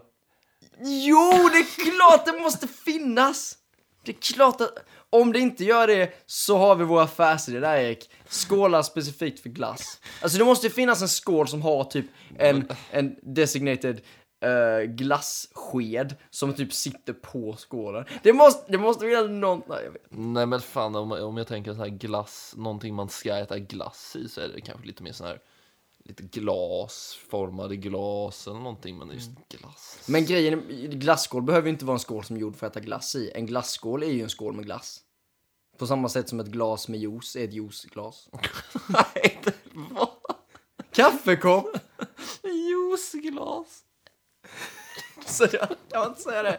Jo, 0.83 1.49
det 1.51 1.57
är 1.57 1.91
klart 1.91 2.25
det 2.25 2.39
måste 2.41 2.67
finnas! 2.67 3.57
Det 4.05 4.11
är 4.11 4.21
klart 4.33 4.61
att 4.61 4.73
om 5.11 5.33
det 5.33 5.39
inte 5.39 5.63
gör 5.63 5.87
det 5.87 6.13
så 6.25 6.57
har 6.57 6.75
vi 6.75 6.83
vår 6.83 7.01
affärsidé 7.01 7.59
där 7.59 7.75
Erik. 7.77 8.09
Skålar 8.29 8.81
specifikt 8.81 9.39
för 9.39 9.49
glass. 9.49 10.01
Alltså 10.21 10.37
det 10.37 10.43
måste 10.43 10.69
finnas 10.69 11.01
en 11.01 11.07
skål 11.07 11.47
som 11.47 11.61
har 11.61 11.83
typ 11.83 12.05
en, 12.37 12.67
en 12.91 13.15
designated 13.21 14.01
eh, 14.43 14.49
uh, 14.49 14.83
glassked 14.83 16.15
som 16.29 16.53
typ 16.53 16.73
sitter 16.73 17.13
på 17.13 17.55
skålen. 17.55 18.05
Det 18.23 18.33
måste, 18.33 18.71
det 18.71 18.77
måste 18.77 19.05
finnas 19.05 19.29
någon... 19.29 19.61
nej 19.67 19.79
jag 19.85 19.91
vet. 19.91 20.05
Nej 20.09 20.45
men 20.45 20.61
fan 20.61 20.95
om, 20.95 21.11
om 21.11 21.37
jag 21.37 21.47
tänker 21.47 21.73
så 21.73 21.79
här 21.79 21.89
glass, 21.89 22.53
någonting 22.57 22.95
man 22.95 23.09
ska 23.09 23.37
äta 23.37 23.59
glass 23.59 24.15
i 24.15 24.29
så 24.29 24.41
är 24.41 24.47
det 24.47 24.61
kanske 24.61 24.87
lite 24.87 25.03
mer 25.03 25.11
så 25.11 25.25
här 25.25 25.39
lite 26.03 26.23
glasformade 26.23 27.75
glas 27.75 28.47
eller 28.47 28.59
någonting 28.59 28.97
men 28.97 29.11
just 29.11 29.31
glass. 29.49 30.03
Men 30.07 30.25
grejen, 30.25 30.53
är, 30.53 30.87
glasskål 30.87 31.41
behöver 31.41 31.67
ju 31.67 31.73
inte 31.73 31.85
vara 31.85 31.95
en 31.95 31.99
skål 31.99 32.23
som 32.23 32.35
är 32.35 32.39
gjord 32.39 32.55
för 32.55 32.67
att 32.67 32.75
äta 32.75 32.85
glass 32.85 33.15
i. 33.15 33.31
En 33.35 33.45
glasskål 33.45 34.03
är 34.03 34.07
ju 34.07 34.23
en 34.23 34.29
skål 34.29 34.53
med 34.53 34.65
glass. 34.65 35.01
På 35.77 35.87
samma 35.87 36.09
sätt 36.09 36.29
som 36.29 36.39
ett 36.39 36.47
glas 36.47 36.87
med 36.87 36.99
juice 36.99 37.35
är 37.35 37.43
ett 37.43 37.53
juiceglas. 37.53 38.29
Nej, 38.89 39.41
det 39.43 39.55
var 39.73 40.09
Kaffekopp! 40.91 41.77
juiceglas. 42.43 43.83
Så 45.25 45.43
jag 45.51 45.67
kan 45.89 46.07
inte 46.07 46.21
säga 46.21 46.43
det. 46.43 46.57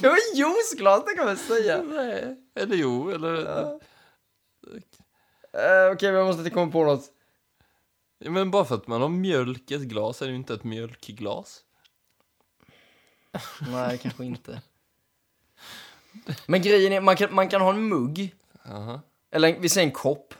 Det 0.00 0.08
var 0.08 0.18
juiceglas, 0.34 1.04
det 1.04 1.14
kan 1.14 1.26
man 1.26 1.36
säga. 1.36 1.82
Nej, 1.82 2.36
eller 2.54 2.76
jo, 2.76 3.10
eller... 3.10 3.36
Uh, 5.56 5.92
Okej, 5.92 6.12
men 6.12 6.20
jag 6.20 6.26
måste 6.26 6.50
komma 6.50 6.72
på 6.72 6.84
något. 6.84 7.13
Ja, 8.24 8.30
Men 8.30 8.50
bara 8.50 8.64
för 8.64 8.74
att 8.74 8.86
man 8.86 9.00
har 9.00 9.08
mjölk 9.08 9.70
i 9.70 9.74
ett 9.74 9.82
glas 9.82 10.22
är 10.22 10.26
det 10.26 10.30
ju 10.30 10.38
inte 10.38 10.54
ett 10.54 10.64
mjölkglas. 10.64 11.60
Nej, 13.70 13.98
kanske 13.98 14.24
inte. 14.24 14.62
Men 16.46 16.62
grejen 16.62 16.92
är, 16.92 17.00
man 17.00 17.16
kan, 17.16 17.34
man 17.34 17.48
kan 17.48 17.60
ha 17.60 17.70
en 17.70 17.88
mugg. 17.88 18.34
Jaha. 18.64 19.00
Eller 19.30 19.58
vi 19.58 19.68
säger 19.68 19.86
en 19.86 19.92
kopp. 19.92 20.34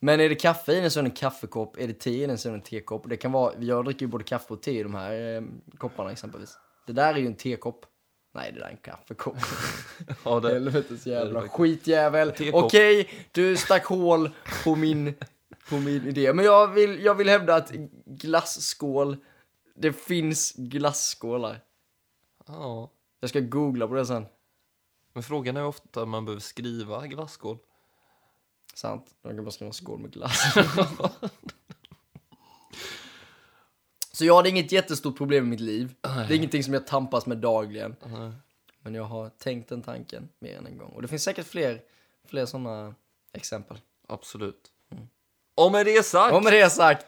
Men 0.00 0.20
är 0.20 0.28
det 0.28 0.34
kaffe 0.34 0.72
i 0.72 0.80
den 0.80 0.90
så 0.90 0.98
är 0.98 1.02
det 1.02 1.08
en 1.08 1.14
kaffekopp. 1.14 1.76
Är 1.78 1.86
det 1.86 1.94
te 1.94 2.22
i 2.22 2.26
den 2.26 2.38
så 2.38 2.48
är 2.48 2.52
det 2.52 2.58
en 2.58 2.62
tekopp. 2.62 3.08
Det 3.08 3.16
kan 3.16 3.32
vara, 3.32 3.52
jag 3.58 3.84
dricker 3.84 4.00
ju 4.00 4.06
både 4.06 4.24
kaffe 4.24 4.54
och 4.54 4.62
te 4.62 4.78
i 4.78 4.82
de 4.82 4.94
här 4.94 5.36
eh, 5.36 5.42
kopparna 5.78 6.12
exempelvis. 6.12 6.58
Det 6.86 6.92
där 6.92 7.14
är 7.14 7.18
ju 7.18 7.26
en 7.26 7.36
tekopp. 7.36 7.86
Nej, 8.34 8.52
det 8.52 8.58
där 8.58 8.66
är 8.66 8.70
en 8.70 8.76
kaffekopp. 8.76 9.36
Ja, 10.24 10.40
det, 10.40 10.48
Helvetes 10.48 11.06
jävla 11.06 11.48
skitjävel. 11.48 12.32
Tekopp. 12.32 12.64
Okej, 12.64 13.08
du 13.32 13.56
stack 13.56 13.84
hål 13.84 14.30
på 14.64 14.76
min, 14.76 15.14
på 15.68 15.76
min 15.76 16.06
idé. 16.06 16.32
Men 16.32 16.44
jag 16.44 16.68
vill, 16.68 17.04
jag 17.04 17.14
vill 17.14 17.28
hävda 17.28 17.54
att 17.54 17.70
glasskål, 18.06 19.16
det 19.74 19.92
finns 19.92 20.52
glasskålar. 20.56 21.60
ja. 22.46 22.90
Jag 23.20 23.30
ska 23.30 23.40
googla 23.40 23.88
på 23.88 23.94
det 23.94 24.06
sen. 24.06 24.26
Men 25.12 25.22
frågan 25.22 25.56
är 25.56 25.60
hur 25.60 25.68
ofta 25.68 26.06
man 26.06 26.24
behöver 26.24 26.40
skriva 26.40 27.06
glasskål. 27.06 27.58
Sant, 28.74 29.14
jag 29.22 29.34
kan 29.34 29.44
bara 29.44 29.50
skriva 29.50 29.72
skål 29.72 29.98
med 29.98 30.12
glass. 30.12 30.54
Så 34.12 34.24
jag 34.24 34.36
hade 34.36 34.48
inget 34.48 34.72
jättestort 34.72 35.16
problem 35.16 35.44
i 35.44 35.48
mitt 35.48 35.60
liv. 35.60 35.94
Det 36.00 36.08
är 36.08 36.32
ingenting 36.32 36.64
som 36.64 36.74
jag 36.74 36.86
tampas 36.86 37.26
med 37.26 37.38
dagligen. 37.38 37.96
Nej. 38.04 38.32
Men 38.80 38.94
jag 38.94 39.04
har 39.04 39.28
tänkt 39.28 39.68
den 39.68 39.82
tanken 39.82 40.28
mer 40.38 40.56
än 40.56 40.66
en 40.66 40.78
gång. 40.78 40.90
Och 40.92 41.02
det 41.02 41.08
finns 41.08 41.22
säkert 41.24 41.46
fler, 41.46 41.82
fler 42.24 42.46
sådana 42.46 42.94
exempel. 43.32 43.78
Absolut. 44.06 44.71
Och 45.54 45.72
med 45.72 45.86
det 45.86 46.06
sagt 46.06 46.42
med 46.44 46.52
det 46.52 46.70
sagt. 46.70 47.06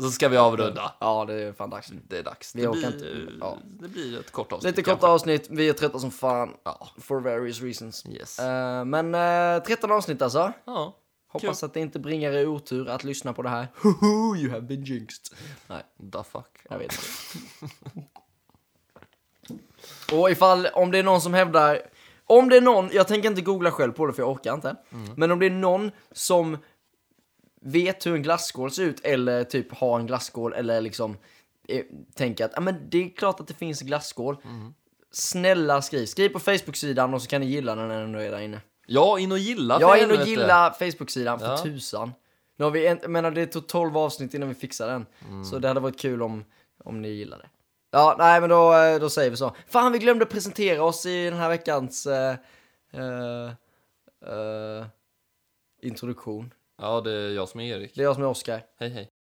så 0.00 0.10
ska 0.10 0.28
vi 0.28 0.36
avrunda. 0.36 0.94
Ja, 1.00 1.24
det 1.24 1.34
är 1.34 1.52
fan 1.52 1.70
dags. 1.70 1.92
Det 2.08 2.18
är 2.18 2.22
dags. 2.22 2.54
Vi 2.54 2.62
det, 2.62 2.68
blir, 2.68 2.86
inte- 2.86 3.32
ja. 3.40 3.58
det 3.64 3.88
blir 3.88 4.20
ett 4.20 4.30
kort 4.32 4.52
avsnitt. 4.52 4.70
Lite 4.70 4.82
korta 4.82 4.90
kanske. 4.96 5.06
avsnitt, 5.14 5.46
vi 5.50 5.68
är 5.68 5.72
trötta 5.72 5.98
som 5.98 6.10
fan. 6.10 6.54
Ja. 6.64 6.88
For 7.00 7.20
various 7.20 7.60
reasons. 7.62 8.06
Yes. 8.06 8.38
Eh, 8.38 8.84
men 8.84 9.14
eh, 9.14 9.62
13 9.62 9.92
avsnitt 9.92 10.22
alltså. 10.22 10.52
ja. 10.64 10.96
Hoppas 11.28 11.62
att 11.62 11.74
det 11.74 11.80
inte 11.80 11.98
bringar 11.98 12.32
er 12.32 12.46
otur 12.46 12.88
att 12.88 13.04
lyssna 13.04 13.32
på 13.32 13.42
det 13.42 13.48
här. 13.48 13.66
You 14.38 14.50
have 14.50 14.60
been 14.60 14.84
jinxed. 14.84 15.38
Nej, 15.66 15.82
The 16.12 16.22
fuck. 16.32 16.46
jag 16.70 16.78
vet 16.78 16.92
inte. 16.92 18.06
Och 20.12 20.30
ifall, 20.30 20.66
om 20.66 20.90
det 20.90 20.98
är 20.98 21.02
någon 21.02 21.20
som 21.20 21.34
hävdar, 21.34 21.80
om 22.26 22.48
det 22.48 22.56
är 22.56 22.60
någon, 22.60 22.88
jag 22.92 23.08
tänker 23.08 23.28
inte 23.28 23.42
googla 23.42 23.70
själv 23.70 23.92
på 23.92 24.06
det 24.06 24.12
för 24.12 24.22
jag 24.22 24.30
orkar 24.30 24.54
inte. 24.54 24.76
Men 25.16 25.30
om 25.30 25.38
det 25.38 25.46
är 25.46 25.50
någon 25.50 25.90
som 26.12 26.58
vet 27.64 28.06
hur 28.06 28.14
en 28.14 28.22
glasskål 28.22 28.70
ser 28.70 28.82
ut 28.82 29.00
eller 29.04 29.44
typ 29.44 29.72
har 29.72 30.00
en 30.00 30.06
glasskål 30.06 30.52
eller 30.52 30.80
liksom 30.80 31.16
eh, 31.68 31.84
tänker 32.14 32.44
att 32.44 32.58
ah, 32.58 32.60
men 32.60 32.90
det 32.90 33.04
är 33.04 33.08
klart 33.16 33.40
att 33.40 33.48
det 33.48 33.54
finns 33.54 33.82
glasskål. 33.82 34.36
Snälla 35.10 35.82
skriv, 35.82 36.06
skriv 36.06 36.28
på 36.28 36.38
Facebook-sidan 36.38 37.14
och 37.14 37.22
så 37.22 37.28
kan 37.28 37.40
ni 37.40 37.46
gilla 37.46 37.74
den 37.74 37.88
när 37.88 38.06
ni 38.06 38.24
är 38.24 38.30
där 38.30 38.40
inne. 38.40 38.60
Ja, 38.86 39.18
in 39.18 39.32
och 39.32 39.38
gilla 39.38 39.96
är 39.96 40.04
inne 40.04 40.14
och 40.14 40.28
gilla 40.28 40.74
Facebook-sidan 40.78 41.38
för 41.38 41.46
Ja. 41.46 41.58
tusan. 41.58 42.12
Nu 42.56 42.64
har 42.64 42.70
vi 42.70 42.86
en, 42.86 42.98
menar 43.12 43.30
det 43.30 43.46
tog 43.46 43.66
12 43.66 43.96
avsnitt 43.96 44.34
innan 44.34 44.48
vi 44.48 44.54
fixade 44.54 44.92
den. 44.92 45.06
Mm. 45.28 45.44
Så 45.44 45.58
det 45.58 45.68
hade 45.68 45.80
varit 45.80 46.00
kul 46.00 46.22
om, 46.22 46.44
om 46.84 47.02
ni 47.02 47.08
gillade. 47.08 47.48
Ja, 47.90 48.16
nej 48.18 48.40
men 48.40 48.50
då, 48.50 48.74
eh, 48.74 49.00
då 49.00 49.10
säger 49.10 49.30
vi 49.30 49.36
så. 49.36 49.56
Fan, 49.66 49.92
vi 49.92 49.98
glömde 49.98 50.26
presentera 50.26 50.82
oss 50.82 51.06
i 51.06 51.24
den 51.24 51.38
här 51.38 51.48
veckans 51.48 52.06
eh, 52.06 52.36
eh, 52.92 53.46
eh, 54.26 54.86
introduktion. 55.82 56.52
Ja, 56.76 57.00
det 57.00 57.12
är 57.12 57.30
jag 57.30 57.48
som 57.48 57.60
är 57.60 57.64
Erik. 57.64 57.94
Det 57.94 58.00
är 58.00 58.04
jag 58.04 58.14
som 58.14 58.24
är 58.24 58.28
Oskar. 58.28 58.62
Hej, 58.78 58.88
hej. 58.90 59.13